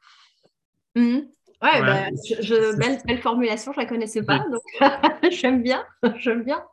[0.95, 1.19] Mmh.
[1.61, 4.61] Ouais, bah, je, belle, formulation, je ne la connaissais pas, donc
[5.31, 5.83] j'aime bien,
[6.17, 6.63] j'aime bien.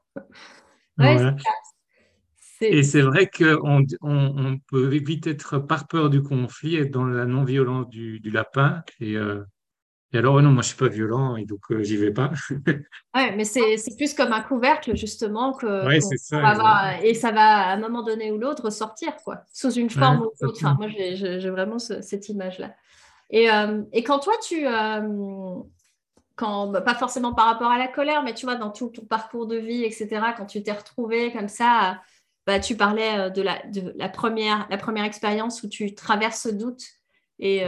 [2.61, 7.25] Et c'est vrai qu'on on, peut vite être par peur du conflit, être dans la
[7.25, 8.83] non-violence du, lapin.
[9.01, 9.43] Et, euh,
[10.13, 12.31] Et alors, non, moi, je suis pas violent et donc euh, j'y vais pas.
[13.15, 15.87] ouais, mais c'est plus comme un couvercle, justement, que.
[15.87, 17.03] Ouais, ça.
[17.03, 20.27] et ça va, à un moment donné ou l'autre, sortir, quoi, sous une forme ou
[20.27, 20.59] autre.
[20.59, 22.75] Enfin, moi, j'ai vraiment cette image-là.
[23.31, 24.67] Et, euh, et, quand toi, tu.
[24.67, 25.61] Euh,
[26.37, 29.05] quand, bah, pas forcément par rapport à la colère, mais tu vois, dans tout ton
[29.05, 32.01] parcours de vie, etc., quand tu t'es retrouvé comme ça,
[32.47, 36.49] bah, tu parlais de la, de la première, la première expérience où tu traverses ce
[36.49, 36.83] doute.
[37.39, 37.65] Et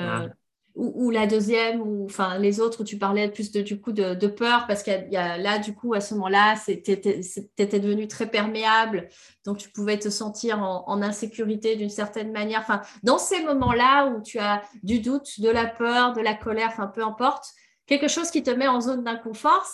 [0.76, 4.26] ou, la deuxième, ou enfin les autres où tu parlais plus de, du coup de,
[4.26, 8.26] peur, parce qu'il y, a là, du coup, à ce moment-là, tu étais devenu très
[8.26, 9.08] perméable,
[9.46, 12.60] donc tu pouvais te sentir en, insécurité d'une certaine manière.
[12.60, 16.68] Enfin, dans ces moments-là où tu as du doute, de la peur, de la colère,
[16.68, 17.46] enfin peu importe,
[17.86, 19.66] quelque chose qui te met en zone d'inconfort,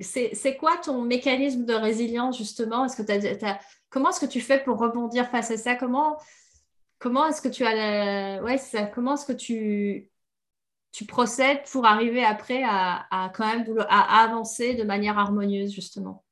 [0.00, 2.84] c'est quoi ton mécanisme de résilience justement?
[2.84, 5.76] Est-ce que Comment est-ce que tu fais pour rebondir face à ça?
[5.76, 6.18] Comment
[6.98, 10.11] comment est-ce que tu as ouais ça comment est-ce que tu
[10.92, 16.22] tu procèdes pour arriver après à, quand même à avancer de manière harmonieuse, justement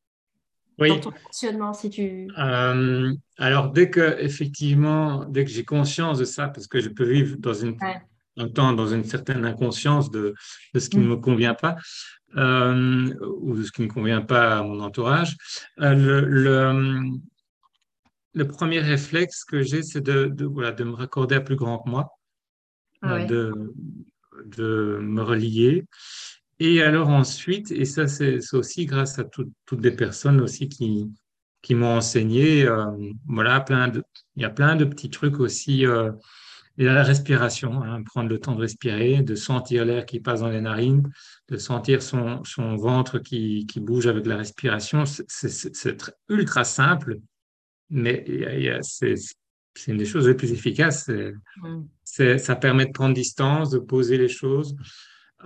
[0.81, 0.89] oui.
[0.89, 2.29] Dans ton fonctionnement, si tu.
[2.39, 7.05] Euh, alors, dès que, effectivement, dès que j'ai conscience de ça, parce que je peux
[7.05, 7.77] vivre dans une,
[8.39, 10.35] un temps dans une certaine inconscience de,
[10.73, 11.09] de ce qui ne mm.
[11.09, 11.77] me convient pas,
[12.37, 15.37] euh, ou de ce qui ne convient pas à mon entourage,
[15.81, 17.03] euh, le, le,
[18.33, 21.81] le, premier réflexe que j'ai, c'est de, de, voilà, de me raccorder à plus grand
[21.81, 22.09] que moi,
[23.03, 23.53] ah de,
[24.47, 25.85] de me relier.
[26.59, 31.11] Et alors ensuite, et ça c'est aussi grâce à toutes des personnes aussi qui,
[31.63, 32.87] qui m'ont enseigné, euh,
[33.27, 34.03] voilà, plein de,
[34.37, 35.87] il y a plein de petits trucs aussi.
[35.87, 36.13] Euh,
[36.77, 40.21] il y a la respiration, hein, prendre le temps de respirer, de sentir l'air qui
[40.21, 41.11] passe dans les narines,
[41.49, 45.05] de sentir son, son ventre qui, qui, bouge avec la respiration.
[45.05, 47.19] C'est ultra simple,
[47.91, 48.25] mais
[49.75, 51.09] c'est une des choses les plus efficaces.
[51.09, 51.85] Mm
[52.39, 54.77] ça permet de prendre distance, de poser les choses.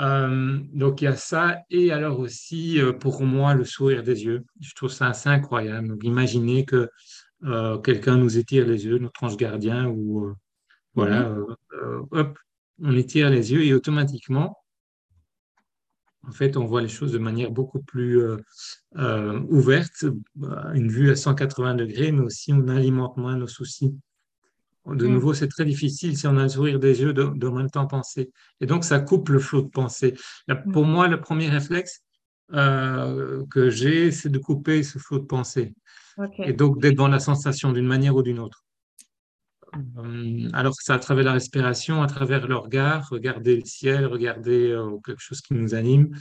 [0.00, 4.24] Euh, donc il y a ça, et alors aussi euh, pour moi le sourire des
[4.24, 4.44] yeux.
[4.60, 5.88] Je trouve ça assez incroyable.
[5.88, 6.88] Donc, imaginez que
[7.44, 10.34] euh, quelqu'un nous étire les yeux, notre ange gardien, ou
[10.94, 12.06] voilà, mhm.
[12.10, 12.38] hop,
[12.80, 14.58] on étire les yeux et automatiquement,
[16.26, 18.22] en fait, on voit les choses de manière beaucoup plus
[18.96, 20.06] ouverte,
[20.74, 23.94] une vue à 180 degrés, mais aussi on alimente moins nos soucis.
[24.86, 25.12] De mm.
[25.12, 27.86] nouveau, c'est très difficile si on a le sourire des yeux de, de même temps
[27.86, 28.30] penser.
[28.60, 30.14] Et donc, ça coupe le flot de pensée.
[30.48, 30.72] Mm.
[30.72, 32.02] Pour moi, le premier réflexe
[32.52, 35.74] euh, que j'ai, c'est de couper ce flot de pensée.
[36.38, 38.64] Et donc, d'être dans la sensation d'une manière ou d'une autre.
[39.74, 44.70] Euh, alors, c'est à travers la respiration, à travers le regard, regarder le ciel, regarder
[44.70, 46.14] euh, quelque chose qui nous anime.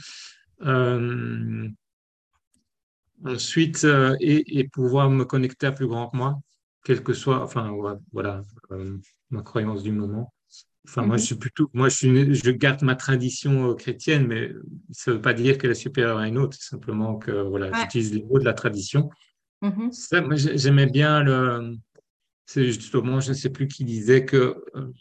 [3.26, 3.86] ensuite,
[4.20, 6.40] et, et pouvoir me connecter à plus grand que moi
[6.84, 7.76] quelle que soit, enfin
[8.12, 8.98] voilà, euh,
[9.30, 10.32] ma croyance du moment.
[10.86, 11.26] Enfin, moi, je mhm.
[11.26, 14.52] suis plutôt, moi, je, suis, je garde ma tradition euh, chrétienne, mais
[14.90, 17.70] ça ne veut pas dire qu'elle est supérieure à une autre, c'est simplement que voilà,
[17.80, 19.08] j'utilise les mots de la tradition.
[19.62, 19.92] Mhm.
[19.92, 21.76] Ça, moi, j'aimais bien le.
[22.46, 24.62] C'est justement, je ne sais plus qui disait que.
[24.76, 24.92] Euh,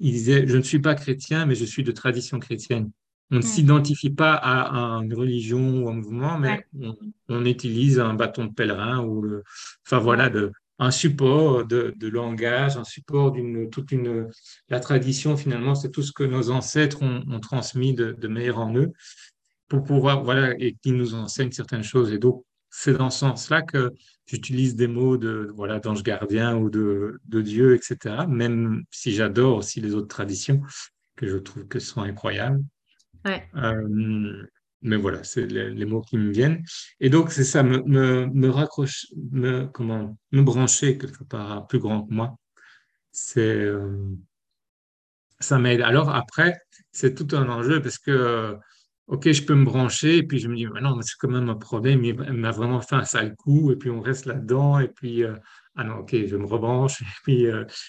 [0.00, 2.90] il disait Je ne suis pas chrétien, mais je suis de tradition chrétienne.
[3.30, 3.46] On ne mhm.
[3.46, 6.96] s'identifie pas à, une religion ou un mouvement, mais on,
[7.28, 9.44] on, utilise un bâton de pèlerin ou le,
[9.84, 14.28] enfin voilà, de, un support de, langage, un support d'une toute une
[14.68, 18.92] la tradition finalement, c'est tout ce que nos ancêtres ont, transmis de, meilleur en eux
[19.68, 22.12] pour pouvoir voilà et qui nous enseignent certaines choses.
[22.12, 23.92] Et donc c'est dans ce sens-là que
[24.26, 28.26] j'utilise des mots de voilà d'ange gardien ou de, de Dieu, etc.
[28.28, 30.60] Même si j'adore aussi les autres traditions
[31.16, 32.62] que je trouve que sont incroyables.
[33.24, 33.48] Ouais.
[33.56, 34.46] Euh,
[34.82, 36.62] mais voilà, c'est les, mots qui me viennent.
[37.00, 41.78] Et donc, c'est ça, me, me, me raccrocher, me, comment, me brancher quelque part plus
[41.80, 42.36] grand que moi.
[43.10, 44.14] C'est, euh,
[45.40, 45.80] ça m'aide.
[45.82, 46.60] Alors après,
[46.92, 48.56] c'est tout un enjeu parce que, euh,
[49.08, 51.30] OK, je peux me brancher et puis je me dis, mais non, mais c'est quand
[51.30, 54.78] même un problème, il m'a vraiment fait un sale coup et puis on reste là-dedans
[54.78, 55.34] et puis, euh,
[55.76, 57.46] ah non, OK, je me rebranche et puis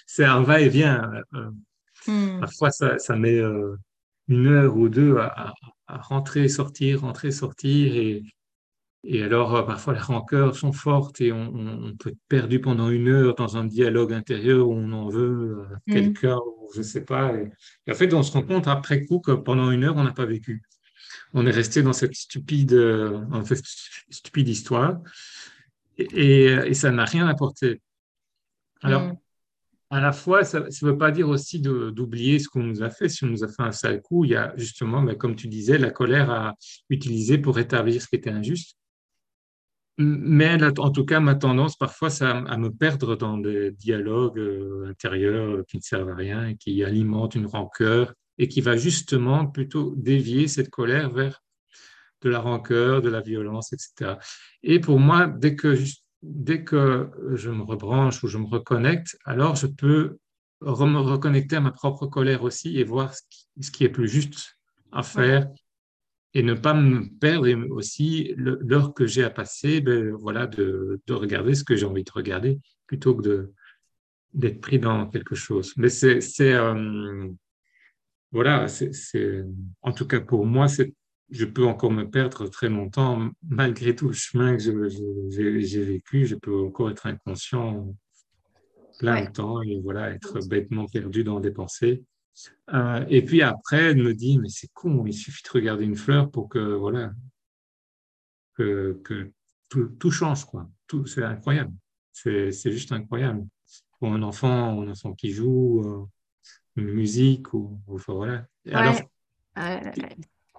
[0.07, 1.11] c'est un va-et-vient.
[2.07, 2.39] Hmm.
[2.39, 3.39] Parfois, ça, ça met
[4.29, 5.53] une heure ou deux à,
[5.97, 7.95] rentrer, sortir, rentrer, sortir.
[7.95, 8.23] Et,
[9.03, 13.07] et alors, euh, parfois, les rancœurs sont fortes et on, peut être perdu pendant une
[13.07, 15.93] heure dans un dialogue intérieur où on en veut à mm.
[15.93, 17.33] quelqu'un, ou je ne sais pas.
[17.35, 20.11] Et, en fait, on se rend compte après coup que pendant une heure, on n'a
[20.11, 20.61] pas vécu.
[21.33, 23.61] On est resté dans cette stupide, euh, en fait,
[24.09, 24.99] stupide histoire
[25.97, 27.81] et, et, ça n'a rien apporté.
[28.81, 29.17] Alors, mm
[29.91, 33.09] à la fois, ça ne veut pas dire aussi d'oublier ce qu'on nous a fait.
[33.09, 35.47] Si on nous a fait un sale coup, il y a justement, ben, comme tu
[35.47, 36.55] disais, la colère à
[36.89, 38.77] utiliser pour rétablir ce qui était injuste.
[39.97, 44.87] Mais en tout cas, ma tendance parfois, c'est à me perdre dans des dialogues euh,
[44.89, 49.45] intérieurs qui ne servent à rien et qui alimentent une rancœur et qui va justement
[49.45, 51.41] plutôt dévier cette colère vers
[52.21, 54.15] de la rancœur, de la violence, etc.
[54.63, 55.75] Et pour moi, dès que,
[56.21, 60.17] dès que je me rebranche ou je me reconnecte, alors je peux
[60.61, 64.57] me reconnecter à ma propre colère aussi et voir ce qui, est plus juste
[64.91, 65.47] à faire
[66.33, 71.13] et ne pas me perdre aussi l'heure que j'ai à passer, ben, voilà, de, de,
[71.13, 73.51] regarder ce que j'ai envie de regarder plutôt que
[74.33, 75.73] d'être pris dans quelque chose.
[75.77, 76.19] Mais c'est,
[76.53, 77.27] euh,
[78.31, 79.43] voilà, c'est,
[79.81, 80.93] en tout cas pour moi, c'est,
[81.31, 84.89] je peux encore me perdre très longtemps malgré tout le chemin que
[85.29, 86.25] j'ai vécu.
[86.25, 87.93] Je peux encore être inconscient
[88.99, 92.03] plein de temps et voilà, être bêtement perdu dans des pensées.
[92.73, 95.95] Euh, et puis après, elle me dit, mais c'est con, il suffit de regarder une
[95.95, 97.11] fleur pour que, voilà,
[98.55, 99.31] que, que
[99.69, 100.69] tout, tout, change, quoi.
[100.87, 101.73] Tout, c'est incroyable.
[102.11, 103.45] C'est, juste incroyable.
[103.99, 106.05] Pour un enfant, un enfant qui joue, euh,
[106.75, 108.45] une musique, ou, voilà.
[108.71, 108.99] Alors,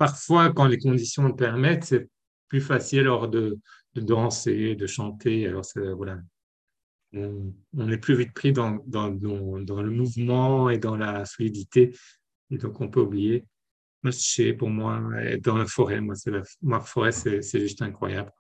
[0.01, 2.09] parfois, quand les conditions le permettent, c'est
[2.49, 3.59] plus facile alors de,
[3.95, 5.47] de danser, de chanter.
[5.47, 5.63] Alors,
[5.95, 6.21] voilà,
[7.13, 7.53] on,
[7.91, 11.95] est plus vite pris dans, dans, dans, le mouvement et dans la fluidité.
[12.51, 13.45] Et donc, on peut oublier.
[14.03, 15.03] Marcher, pour moi,
[15.43, 18.33] dans la forêt, moi, c'est la, ma forêt, c'est, juste incroyable.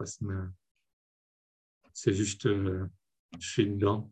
[1.92, 2.86] C'est, juste, euh,
[3.38, 4.10] je suis dedans.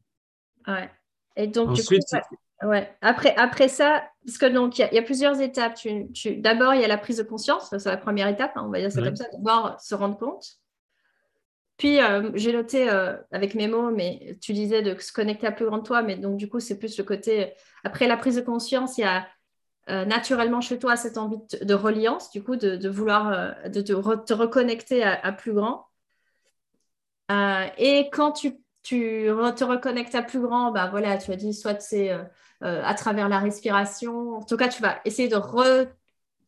[0.66, 0.90] Ouais.
[1.34, 2.20] Et donc, Ensuite, ouais.
[2.60, 5.74] Après, après ça, parce que donc, il y, a plusieurs étapes.
[5.74, 7.68] Tu, tu, d'abord, il y a la prise de conscience.
[7.76, 9.26] C'est la première étape, hein, on va dire ça comme ça.
[9.32, 10.44] D'abord, se rendre compte.
[11.76, 15.52] Puis, euh, j'ai noté euh, avec mes mots, mais tu disais de se connecter à
[15.52, 17.54] plus grand de toi, mais donc du coup, c'est plus le côté.
[17.84, 19.28] Après la prise de conscience, il y a
[19.88, 25.04] euh, naturellement chez toi cette envie de, reliance, du coup, de, vouloir de te, reconnecter
[25.04, 25.86] à, plus grand.
[27.78, 31.80] et quand tu, tu te reconnectes à plus grand, bah voilà, tu as dit soit
[31.80, 32.10] c'est
[32.60, 34.36] à travers la respiration.
[34.36, 35.36] En tout cas, tu vas essayer de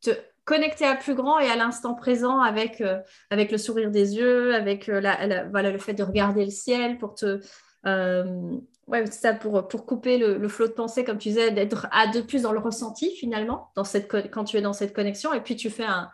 [0.01, 0.11] te
[0.51, 2.99] connecter à plus grand et à l'instant présent avec, euh,
[3.30, 5.26] le sourire des yeux, avec euh, la,
[5.62, 7.41] le fait de regarder le ciel pour te.
[7.86, 8.57] Euh,
[8.88, 12.20] ouais, ça, pour, pour couper le, flot de pensée, comme tu disais, d'être à de
[12.20, 15.32] plus dans le ressenti finalement, dans cette, quand tu es dans cette connexion.
[15.32, 16.11] Et puis tu fais un,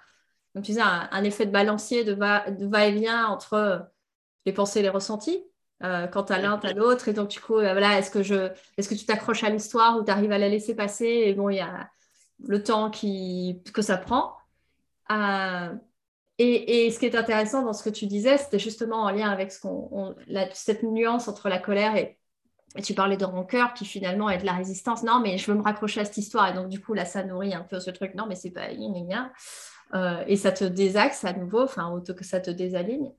[0.53, 3.89] comme tu disais, un, effet de balancier, de va, de va et vient entre
[4.45, 5.43] les pensées et les ressentis.
[5.81, 7.09] Quand tu as l'un, tu as l'autre.
[7.09, 10.05] Et donc, du coup, voilà, est-ce que, je, est-ce que tu t'accroches à l'histoire ou
[10.05, 11.07] tu arrives à la laisser passer?
[11.07, 11.91] Et bon, il y a
[12.45, 14.37] le temps qui, que ça prend.
[15.11, 15.73] Euh,
[16.39, 19.51] et, ce qui est intéressant dans ce que tu disais, c'était justement en lien avec
[19.51, 20.15] ce qu'on,
[20.53, 22.19] cette nuance entre la colère et,
[22.85, 25.03] tu parlais de rancœur qui finalement est de la résistance.
[25.03, 26.51] Non, mais je veux me raccrocher à cette histoire.
[26.51, 28.15] Et donc, du coup, là, ça nourrit un peu ce truc.
[28.15, 28.69] Non, mais c'est pas
[29.95, 33.13] euh, et ça te désaxe à nouveau, enfin, autant que ça te désaligne.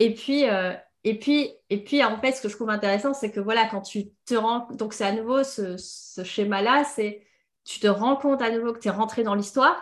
[0.00, 0.72] Et puis, euh,
[1.04, 3.82] et puis, et puis, en fait, ce que je trouve intéressant, c'est que voilà, quand
[3.82, 7.26] tu te rends, donc c'est à nouveau ce, ce schéma-là, c'est
[7.64, 9.76] tu te rends compte à nouveau que tu es rentré dans l'histoire.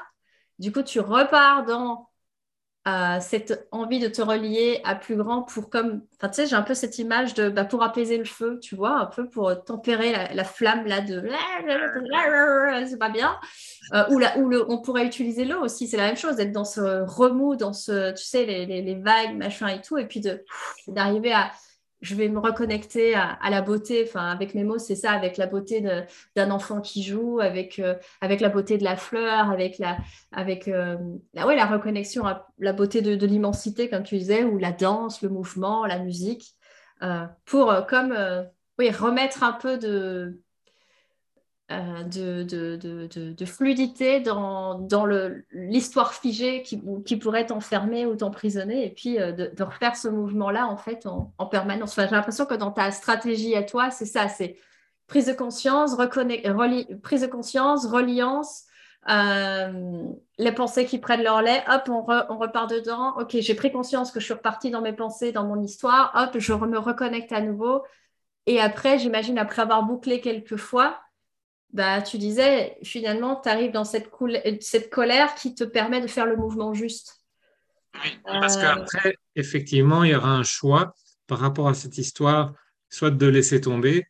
[0.58, 2.08] Du coup, tu repars dans
[2.86, 6.02] euh, cette envie de te relier à plus grand pour comme.
[6.16, 8.76] Enfin, tu sais, j'ai un peu cette image de bah, pour apaiser le feu, tu
[8.76, 11.22] vois, un peu pour tempérer la, flamme là de.
[12.88, 13.38] C'est pas bien.
[13.92, 16.52] Euh, ou, là, ou le, on pourrait utiliser l'eau aussi, c'est la même chose, d'être
[16.52, 20.20] dans ce remous, dans ce, tu sais, les, les vagues, machin et tout, et puis
[20.88, 21.50] d'arriver à
[22.00, 25.46] je vais me reconnecter à, la beauté, enfin avec mes mots, c'est ça, avec la
[25.46, 25.82] beauté
[26.34, 29.98] d'un enfant qui joue, avec, euh, avec la beauté de la fleur, avec la,
[30.32, 30.96] avec, euh,
[31.34, 35.22] la, ouais, la reconnexion à la beauté de, l'immensité, comme tu disais, ou la danse,
[35.22, 36.54] le mouvement, la musique,
[37.02, 38.14] euh, pour comme
[38.78, 40.40] oui, remettre un peu de,
[41.72, 45.04] euh, de, fluidité dans, dans
[45.50, 50.68] l'histoire figée qui, qui pourrait t'enfermer ou t'emprisonner et puis euh, de, refaire ce mouvement-là
[50.68, 51.90] en fait en, permanence.
[51.90, 54.56] Enfin, j'ai l'impression que dans ta stratégie à toi, c'est ça, c'est
[55.08, 55.96] prise de conscience,
[57.02, 58.62] prise de conscience, reliance,
[59.08, 60.04] euh,
[60.38, 63.16] les pensées qui prennent leur lait, hop, on, on repart dedans.
[63.18, 66.38] Ok, j'ai pris conscience que je suis repartie dans mes pensées, dans mon histoire, hop,
[66.38, 67.82] je me reconnecte à nouveau.
[68.46, 71.00] Et après, j'imagine, après avoir bouclé quelques fois,
[71.72, 74.10] bah, tu disais, finalement, tu arrives dans cette,
[74.60, 77.20] cette colère qui te permet de faire le mouvement juste.
[78.04, 80.94] Oui, parce euh, qu'après, effectivement, il y aura un choix
[81.26, 82.54] par rapport à cette histoire,
[82.88, 84.06] soit de laisser tomber,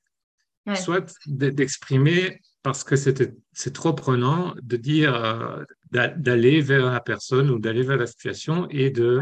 [0.74, 7.58] soit d'exprimer, parce que c'est trop prenant, de dire, euh, d'aller vers la personne ou
[7.58, 9.20] d'aller vers la situation et de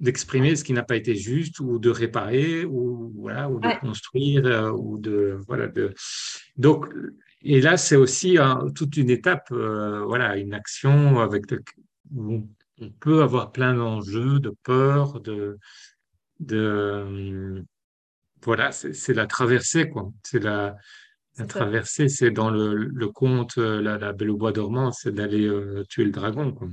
[0.00, 4.46] d'exprimer ce qui n'a pas été juste ou de réparer ou voilà ou de construire
[4.46, 5.94] euh, ou de voilà de
[6.56, 6.86] donc
[7.42, 8.38] et là c'est aussi
[8.74, 11.44] toute une étape euh, voilà une action avec
[12.14, 12.48] où
[12.80, 15.58] on peut avoir plein d'enjeux de peur de
[16.40, 17.62] de
[18.42, 20.76] voilà c'est la traversée quoi c'est la
[21.38, 22.08] à traverser.
[22.08, 25.48] C'est dans le, le conte la, la, Belle au bois dormant, c'est d'aller
[25.88, 26.52] tuer le dragon.
[26.52, 26.68] Quoi.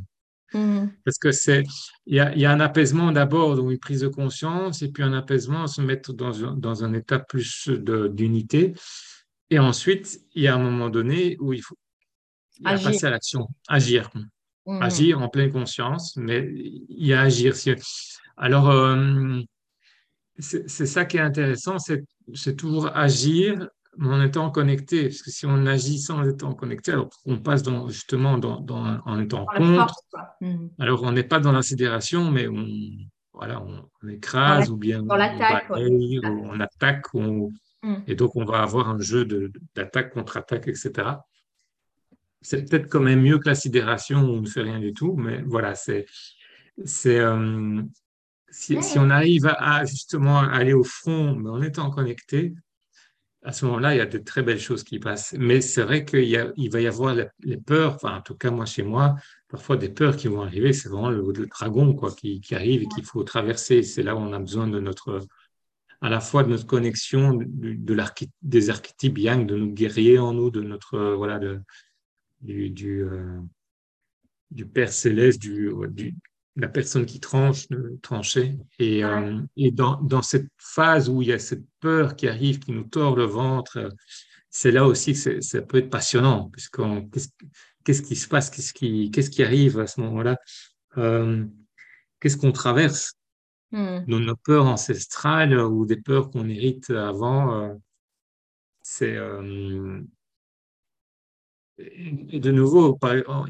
[0.53, 0.87] Mmh.
[1.03, 1.63] Parce que c'est,
[2.05, 5.03] il y a, y a, un apaisement d'abord, donc une prise de conscience, et puis
[5.03, 8.73] un apaisement, se mettre dans un, dans un état plus d'unité.
[9.49, 11.77] Et ensuite, il y a un moment donné où il faut
[12.63, 14.09] passer à l'action, agir.
[14.65, 14.81] Mmh.
[14.81, 17.53] Agir en pleine conscience, mais il y a agir.
[18.37, 19.41] Alors, euh,
[20.39, 23.67] c'est ça qui est intéressant, c'est toujours agir
[24.01, 25.03] en étant connecté.
[25.03, 28.99] Parce que si on agit sans étant connecté, alors on passe dans, justement dans, dans,
[29.05, 29.93] en étant contre.
[30.41, 30.67] Mmh.
[30.79, 32.67] Alors on n'est pas dans l'insidération, mais on,
[33.33, 37.05] voilà, on, écrase ou bien on, attaque, on attaque.
[37.13, 37.95] Mmh.
[38.07, 39.25] Et donc on va avoir un jeu
[39.75, 40.91] d'attaque, contre-attaque, etc.
[42.41, 45.15] C'est peut-être quand même mieux que la sidération où on ne fait rien du tout,
[45.15, 46.05] mais voilà, c'est.
[46.85, 47.81] c'est euh,
[48.49, 52.55] si, si, on arrive à, justement aller au front, mais en étant connecté,
[53.43, 55.35] à ce moment-là, il y a de très belles choses qui passent.
[55.37, 58.65] Mais c'est vrai qu'il il va y avoir les peurs, enfin, en tout cas, moi,
[58.65, 59.15] chez moi,
[59.47, 60.73] parfois des peurs qui vont arriver.
[60.73, 63.83] C'est vraiment le, dragon quoi, qui, arrive et qu'il faut traverser.
[63.83, 65.21] C'est là où on a besoin de notre,
[66.01, 67.97] à la fois de notre connexion de, de
[68.41, 71.61] des archétypes yang, de nos guerriers en nous, de notre, voilà, de,
[72.41, 73.39] du, du, euh,
[74.73, 76.15] Père céleste, du, du,
[76.57, 78.57] la personne qui tranche de trancher.
[78.79, 82.59] Et, euh, et dans, dans, cette phase où il y a cette peur qui arrive,
[82.59, 83.89] qui nous tord le ventre,
[84.49, 87.09] c'est là aussi que ça peut être passionnant, puisqu'on
[87.83, 90.37] qu'est-ce qui se passe, qu'est-ce qui, qu'est-ce qui arrive à ce moment-là,
[90.97, 91.45] euh,
[92.19, 93.13] qu'est-ce qu'on traverse,
[93.71, 93.99] hmm.
[94.07, 97.61] nos, peurs ancestrales ou des peurs qu'on hérite avant.
[97.61, 97.73] Euh,
[98.81, 99.15] c'est
[101.77, 102.97] et de nouveau,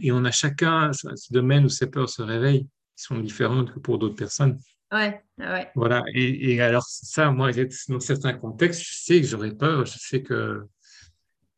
[0.02, 2.68] et on a chacun ce domaine où ces peurs se réveillent
[3.04, 4.60] sont différentes que pour d'autres personnes.
[4.92, 5.70] Ouais, ouais.
[5.76, 6.04] Voilà.
[6.14, 7.52] Et, et, alors, ça, moi,
[7.90, 10.66] dans certains contextes, je sais que j'aurais peur, je sais que,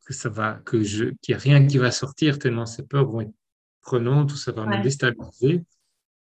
[0.04, 3.06] que ça va, que je, qu'il n'y a rien qui va sortir tellement ces peurs
[3.06, 3.34] vont être
[3.80, 5.64] prenantes, tout ça va me déstabiliser.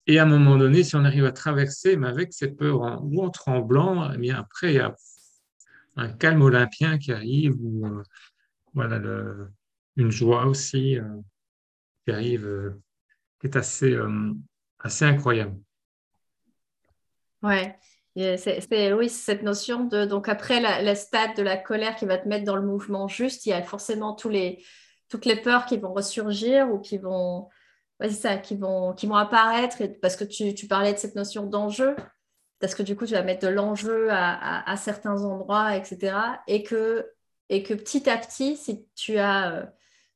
[0.08, 3.02] Et à un moment donné, si on arrive à traverser, mais avec cette peur en,
[3.04, 4.96] ou en tremblant, eh bien après, il y a
[5.98, 8.04] un calme olympien qui arrive, ou euh,
[8.74, 9.50] voilà, le,
[9.98, 11.04] une joie aussi euh,
[12.06, 12.82] qui arrive, euh,
[13.40, 13.98] qui est assez,
[14.88, 15.56] assez incroyable.
[17.44, 17.78] Ouais.
[18.16, 20.06] C'est, oui, cette notion de.
[20.06, 23.46] Donc, après la, stade de la colère qui va te mettre dans le mouvement juste,
[23.46, 24.64] il y a forcément tous les,
[25.08, 27.48] toutes les peurs qui vont ressurgir ou qui vont.
[28.10, 29.78] ça, qui vont, qui vont apparaître.
[30.02, 31.96] parce que tu, tu, parlais de cette notion d'enjeu,
[32.60, 36.18] parce que du coup, tu vas mettre de l'enjeu à, à, certains endroits, etc.
[36.48, 37.08] Et que,
[37.50, 39.72] et que petit à petit, si tu as.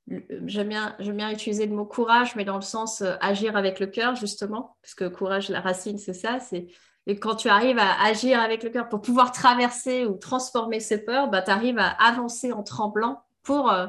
[0.07, 3.87] J'aime bien, bien, utiliser le mot courage, mais dans le sens euh, agir avec le
[3.87, 6.39] cœur, justement, parce que courage, la racine, c'est ça.
[6.39, 6.67] C'est
[7.07, 11.03] et quand tu arrives à agir avec le cœur pour pouvoir traverser ou transformer ces
[11.03, 13.87] peurs, bah, tu arrives à avancer en tremblant pour, euh,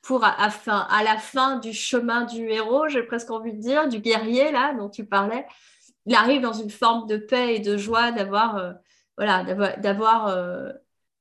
[0.00, 3.98] pour à, à, la fin du chemin du héros, j'ai presque envie de dire, du
[4.00, 5.46] guerrier là dont tu parlais.
[6.06, 8.72] Il arrive dans une forme de paix et de joie d'avoir euh,
[9.18, 9.44] voilà,
[9.76, 10.34] d'avoir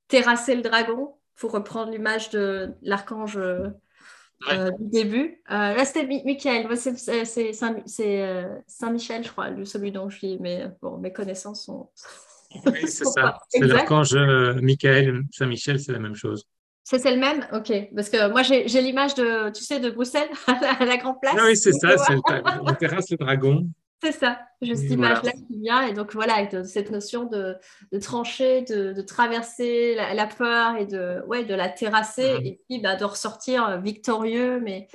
[0.07, 3.37] terrassé le dragon, pour reprendre l'image de l'archange
[4.47, 5.41] euh, du début.
[5.51, 6.67] Euh, là, c'était Michael.
[6.77, 10.37] C'est euh, Saint-Michel, je crois, celui dont je suis.
[10.39, 11.89] Mais bon, mes connaissances sont.
[12.65, 13.37] Oui, c'est ça.
[13.49, 14.15] C'est l'archange
[14.61, 15.23] Michael.
[15.31, 16.45] Saint-Michel, c'est la même chose.
[16.83, 17.45] C'est le même?
[17.53, 17.71] Ok.
[17.95, 21.35] Parce que moi, j'ai l'image de, tu sais, de Bruxelles, à la, Grande Place.
[21.37, 21.97] Ah oui, c'est ça.
[21.97, 22.15] C'est
[22.65, 23.67] la terrasse le dragon.
[24.01, 25.81] C'est ça, juste cette image-là qui vient.
[25.81, 27.57] Et donc voilà, cette notion de,
[27.99, 33.03] trancher, de, traverser la, peur et de, ouais, de la terrasser et puis bah, de
[33.03, 34.87] ressortir euh, victorieux, mais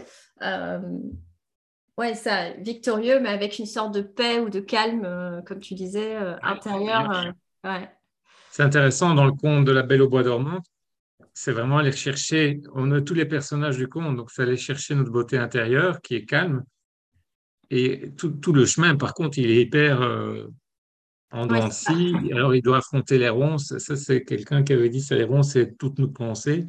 [0.42, 0.80] euh,
[1.98, 5.74] ouais, ça, victorieux, mais avec une sorte de paix ou de calme, euh, comme tu
[5.74, 7.34] disais, intérieur.
[8.50, 10.62] C'est intéressant dans le conte de la Belle au bois dormant.
[11.34, 14.94] C'est vraiment aller chercher, on a tous les personnages du conte, donc c'est aller chercher
[14.94, 16.64] notre beauté intérieure qui est calme
[17.70, 20.46] et tout, le chemin, par contre, il est hyper euh,
[21.30, 21.68] en dents
[22.32, 23.76] Alors, il doit affronter les ronces.
[23.78, 26.66] Ça, c'est quelqu'un qui avait dit ça, les ronces, c'est toutes nos pensées.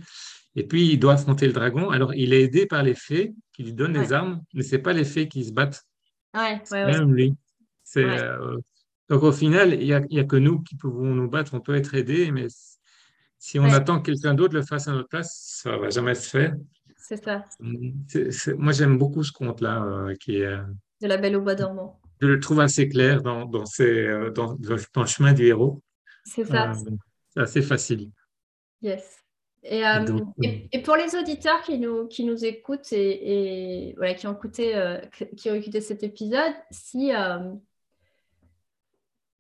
[0.56, 1.90] Et puis, il doit affronter le dragon.
[1.90, 4.82] Alors, il est aidé par les fées qui lui donnent les armes, mais ce n'est
[4.82, 5.84] pas les fées qui se battent.
[6.34, 7.36] Ouais, même lui.
[7.98, 8.58] Euh,
[9.10, 11.54] donc, au final, il n'y a, a, que nous qui pouvons nous battre.
[11.54, 12.48] On peut être aidé, mais
[13.38, 16.16] si on attend que quelqu'un d'autre le fasse à notre place, ça ne va jamais
[16.16, 16.56] se faire.
[16.98, 17.46] C'est ça.
[17.60, 20.58] moi, j'aime beaucoup ce conte-là, euh, qui est
[21.06, 22.00] de la Belle au bois dormant.
[22.20, 25.82] Je le trouve assez clair dans, dans, euh, dans, dans le chemin du héros.
[26.24, 26.72] C'est ça.
[26.72, 26.92] Euh,
[27.34, 28.10] c'est assez facile.
[28.82, 29.20] Yes.
[29.72, 34.34] Euh, et, et, pour les auditeurs qui nous, qui nous écoutent et, voilà, qui, ont
[34.34, 34.76] écouté,
[35.36, 37.12] qui ont écouté cet épisode, si,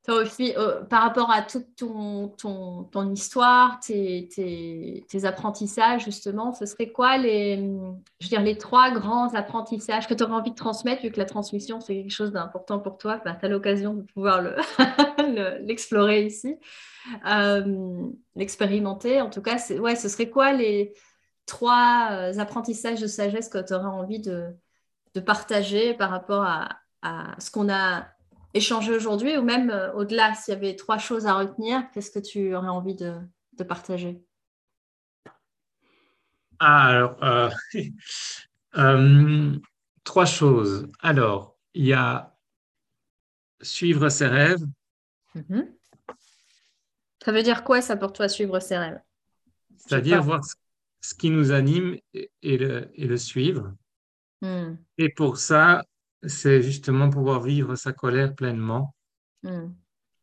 [0.07, 6.67] Euh, par rapport à toute ton, ton, ton histoire, tes, tes, tes, apprentissages, justement, ce
[6.67, 7.57] serait quoi les,
[8.19, 11.25] je dire, les trois grands apprentissages que tu aurais envie de transmettre, vu que la
[11.25, 14.41] transmission, c'est quelque chose d'important pour toi, bah, tu as l'occasion de pouvoir
[15.61, 16.55] l'explorer le, ici,
[17.27, 19.21] euh, l'expérimenter.
[19.21, 20.93] En tout cas, ouais, ce serait quoi les
[21.47, 24.49] trois euh, apprentissages de sagesse que tu aurais envie de,
[25.15, 26.69] de, partager par rapport à,
[27.01, 28.05] à ce qu'on a
[28.55, 32.19] échanger aujourd'hui ou même euh, au-delà, s'il y avait trois choses à retenir, qu'est-ce que
[32.19, 33.13] tu aurais envie de,
[33.63, 34.23] partager?
[36.59, 37.49] Ah, alors, euh,
[38.77, 39.59] euh,
[40.03, 40.87] trois choses.
[41.01, 42.35] Alors, il y a
[43.61, 44.65] suivre ses rêves.
[45.35, 45.69] Mhm.
[47.23, 49.01] Ça veut dire quoi ça pour toi, suivre ses rêves?
[49.77, 50.41] C'est-à-dire voir
[51.01, 53.73] ce qui nous anime et, le, et le, suivre.
[54.41, 54.75] Hmm.
[54.97, 55.83] Et pour ça,
[56.27, 58.95] c'est justement pouvoir vivre sa colère pleinement.
[59.43, 59.73] Hmm.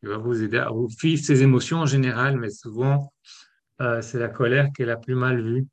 [0.02, 0.70] Il va vous aider à
[1.02, 3.12] vivre ses émotions en général, mais souvent,
[3.80, 5.66] euh, c'est la colère qui est la plus mal vue.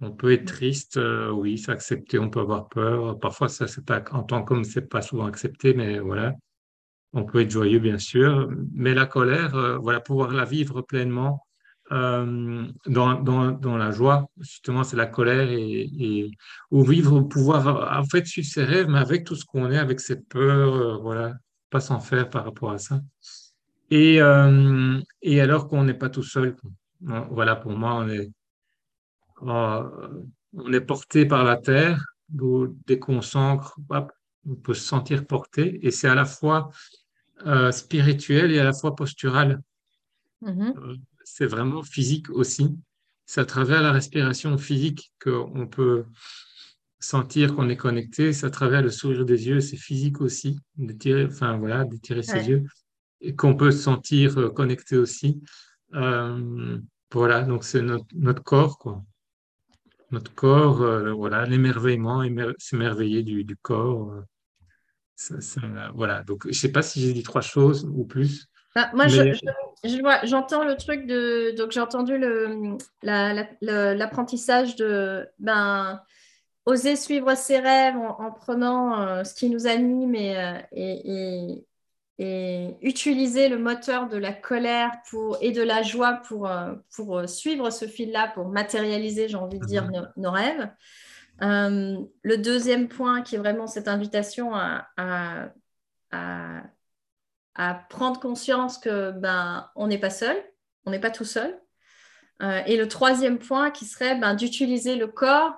[0.00, 3.18] On peut être triste, euh, oui, s'accepter, on peut avoir peur.
[3.18, 6.34] Parfois, ça, c'est pas, en tant qu'homme, c'est pas souvent accepté, mais voilà.
[7.12, 11.44] On peut être joyeux, bien sûr, mais la colère, euh, voilà, pouvoir la vivre pleinement,
[11.90, 16.30] euh, dans, dans, dans, la joie, justement, c'est la colère et, et,
[16.70, 20.00] ou vivre, pouvoir en fait suivre ses rêves, mais avec tout ce qu'on est, avec
[20.00, 21.34] ses peurs, euh, voilà,
[21.70, 23.00] pas s'en faire par rapport à ça.
[23.90, 26.56] Et, euh, et alors qu'on n'est pas tout seul.
[27.00, 28.30] Voilà, pour moi, on est,
[29.40, 33.78] on est porté par la terre, dès qu'on s'ancre,
[34.46, 36.70] on peut se sentir porté, et c'est à la fois
[37.70, 39.62] spirituel et à la fois postural.
[40.42, 40.98] Mm-hmm
[41.38, 42.76] c'est vraiment physique aussi.
[43.24, 46.04] C'est à travers la respiration physique qu'on peut
[46.98, 48.32] sentir qu'on est connecté.
[48.32, 52.48] C'est à travers le sourire des yeux, c'est physique aussi, d'étirer, enfin voilà, d'étirer ses
[52.48, 52.64] yeux,
[53.20, 55.40] et qu'on peut se sentir euh, connecté aussi.
[55.94, 56.80] Euh,
[57.12, 59.04] voilà, donc c'est notre, corps, quoi.
[60.10, 62.24] Notre corps, euh, voilà, l'émerveillement,
[62.58, 64.24] s'émerveiller du, du corps.
[65.94, 68.48] voilà, donc je ne sais pas si j'ai dit trois choses ou plus.
[68.74, 69.06] Bah, moi,
[69.84, 71.54] j'entends le truc de.
[71.56, 72.18] Donc, j'ai entendu
[73.02, 76.00] l'apprentissage de ben,
[76.66, 81.64] oser suivre ses rêves en, prenant euh, ce qui nous anime euh, et,
[82.18, 87.28] et, utiliser le moteur de la colère pour, et de la joie pour, euh, pour
[87.28, 90.10] suivre ce fil-là, pour matérialiser, j'ai envie de dire, mhm.
[90.16, 90.68] nos, rêves.
[91.40, 95.50] le deuxième point qui est vraiment cette invitation à, à
[96.10, 96.62] à
[97.88, 100.36] prendre conscience que ben on n'est pas seul,
[100.86, 101.60] on n'est pas tout seul.
[102.42, 105.54] Euh, et le troisième point qui serait ben, d'utiliser le corps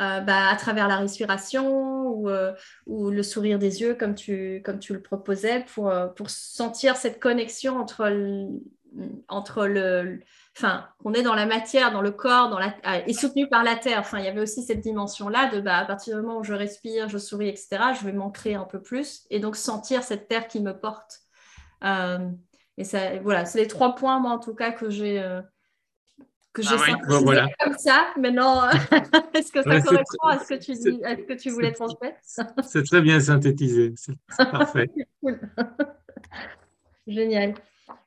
[0.00, 2.52] euh, ben, à travers la respiration ou, euh,
[2.86, 7.20] ou, le sourire des yeux comme tu, comme tu le proposais pour, pour sentir cette
[7.20, 8.10] connexion entre
[9.28, 10.20] entre le,
[10.56, 12.74] enfin, on est dans la matière, dans le corps, dans la,
[13.06, 13.98] et soutenu par la terre.
[13.98, 16.54] Enfin, il y avait aussi cette dimension-là de, bah, à partir du moment où je
[16.54, 17.68] respire, je souris, etc.,
[17.98, 21.20] je vais m'ancrer un peu plus et donc sentir cette terre qui me porte.
[21.84, 22.30] Euh,
[22.76, 25.20] et ça, voilà, c'est les trois points, moi, en tout cas, que j'ai.
[25.20, 25.40] Euh,
[26.52, 28.06] que j'ai ah comme ça.
[28.16, 28.70] Maintenant,
[29.34, 32.16] est-ce que ça correspond à ce que tu, dis, à ce que tu voulais transmettre?
[32.62, 34.14] C'est très bien synthétisé, c'est
[34.50, 34.88] parfait.
[37.08, 37.54] Génial.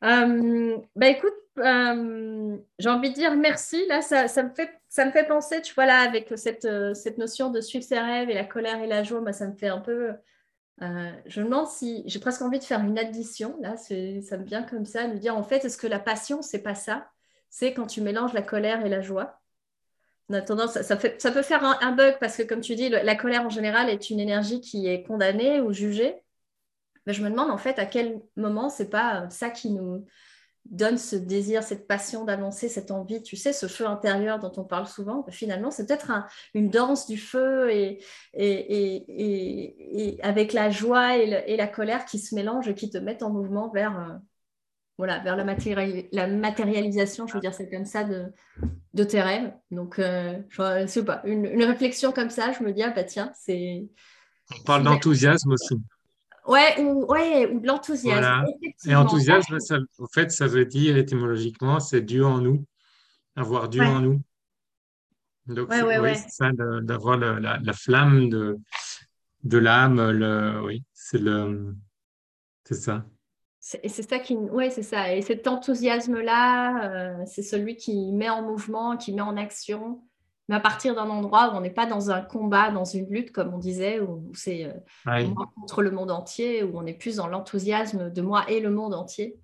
[0.04, 3.86] Euh, bah écoute, euh, j'ai envie de dire merci.
[3.88, 7.18] Là, ça, me fait, ça me fait penser, tu vois, là, avec cette, euh, cette
[7.18, 9.68] notion de suivre ses rêves et la colère et la joie, moi, ça me fait
[9.68, 10.14] un peu.
[10.82, 13.58] je me demande si j'ai presque envie de faire une addition.
[13.62, 13.96] Là, ça
[14.38, 17.10] me vient comme ça, de dire en fait, est-ce que la passion, c'est pas ça?
[17.50, 19.40] C'est quand tu mélanges la colère et la joie.
[20.30, 23.16] On a tendance, ça, peut faire un, un, bug parce que, comme tu dis, la
[23.16, 26.22] colère en général est une énergie qui est condamnée ou jugée.
[27.08, 30.06] Mais je me demande en fait à quel moment c'est pas ça qui nous
[30.72, 34.64] donne ce désir, cette passion d'avancer, cette envie, tu sais, ce feu intérieur dont on
[34.64, 36.12] parle souvent, bah, finalement, c'est peut-être
[36.54, 38.04] une danse du feu et,
[38.34, 43.30] et, avec la joie et, la colère qui se mélangent et qui te mettent en
[43.30, 44.14] mouvement vers, euh,
[44.98, 45.46] voilà, vers la,
[46.12, 48.26] la, matérialisation, je veux dire, c'est comme ça, de,
[48.94, 49.54] de tes rêves.
[49.72, 53.04] Donc, euh, je sais pas, une, une, réflexion comme ça, je me dis, ah bah
[53.04, 53.88] tiens, c'est...
[54.58, 55.76] On parle d'enthousiasme aussi.
[56.48, 58.46] Ouais, ou, ouais, ou de l'enthousiasme.
[58.86, 62.66] Et enthousiasme, ça, en fait, ça veut dire étymologiquement, c'est Dieu en nous,
[63.36, 64.22] avoir Dieu en nous.
[65.48, 66.52] Donc, oui, c'est ça,
[66.82, 68.58] d'avoir la, la, flamme de,
[69.44, 71.76] de l'âme, oui, c'est le,
[72.64, 73.06] c'est ça.
[73.84, 75.14] Et c'est ça qui, ouais, c'est ça.
[75.14, 80.07] Et cet enthousiasme-là, euh, c'est celui qui met en mouvement, qui met en action
[80.48, 83.32] mais à partir d'un endroit où on n'est pas dans un combat, dans une lutte,
[83.32, 84.66] comme on disait, où, c'est
[85.06, 88.70] euh, contre le monde entier, où on est plus dans l'enthousiasme de moi et le
[88.70, 89.38] monde entier.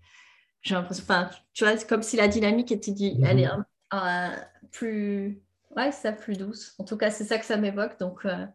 [0.62, 4.32] J'ai l'impression, enfin, tu vois, c'est comme si la dynamique était dit, elle est mhm.
[4.72, 5.42] plus,
[5.76, 6.74] ouais, ça, plus douce.
[6.80, 8.00] En tout cas, c'est ça que ça m'évoque.
[8.00, 8.46] Donc, euh,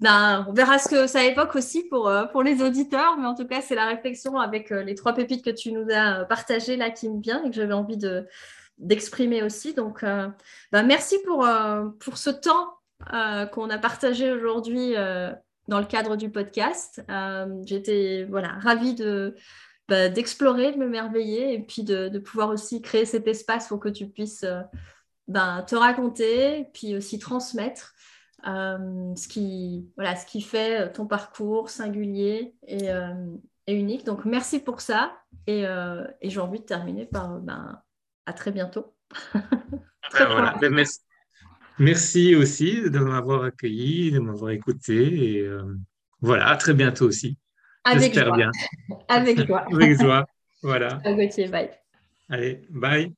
[0.00, 3.36] ben, on verra ce que ça évoque aussi pour, euh, pour les auditeurs, mais en
[3.36, 6.90] tout cas, c'est la réflexion avec les trois pépites que tu nous as partagées là
[6.90, 8.26] qui me vient et que j'avais envie de
[8.78, 9.74] d'exprimer aussi.
[9.74, 10.28] Donc, euh,
[10.72, 12.74] bah, merci pour, euh, pour ce temps
[13.12, 14.94] euh, qu'on a partagé aujourd'hui
[15.68, 17.02] dans le cadre du podcast.
[17.64, 19.36] J'étais voilà, ravie de,
[19.88, 24.08] bah, d'explorer, de m'émerveiller et puis de, pouvoir aussi créer cet espace pour que tu
[24.08, 24.44] puisses
[25.28, 27.94] ben, te raconter, puis aussi transmettre
[28.44, 32.90] ce, qui, voilà, ce qui fait ton parcours singulier et,
[33.66, 34.04] unique.
[34.04, 35.16] Donc, merci pour ça.
[35.46, 37.82] Et, et j'ai envie de terminer par ben,
[38.26, 38.94] à très bientôt.
[40.60, 40.70] Ben,
[41.78, 42.36] merci.
[42.36, 45.38] aussi de m'avoir accueilli, de m'avoir écouté.
[45.38, 45.76] Et euh,
[46.20, 47.38] voilà, à très bientôt aussi.
[47.84, 48.36] Avec joie.
[48.36, 48.50] bien.
[49.08, 49.66] Avec joie.
[49.72, 50.26] Avec joie.
[50.62, 51.00] Voilà.
[51.04, 51.70] Gauthier, bye.
[52.28, 53.14] Allez, bye.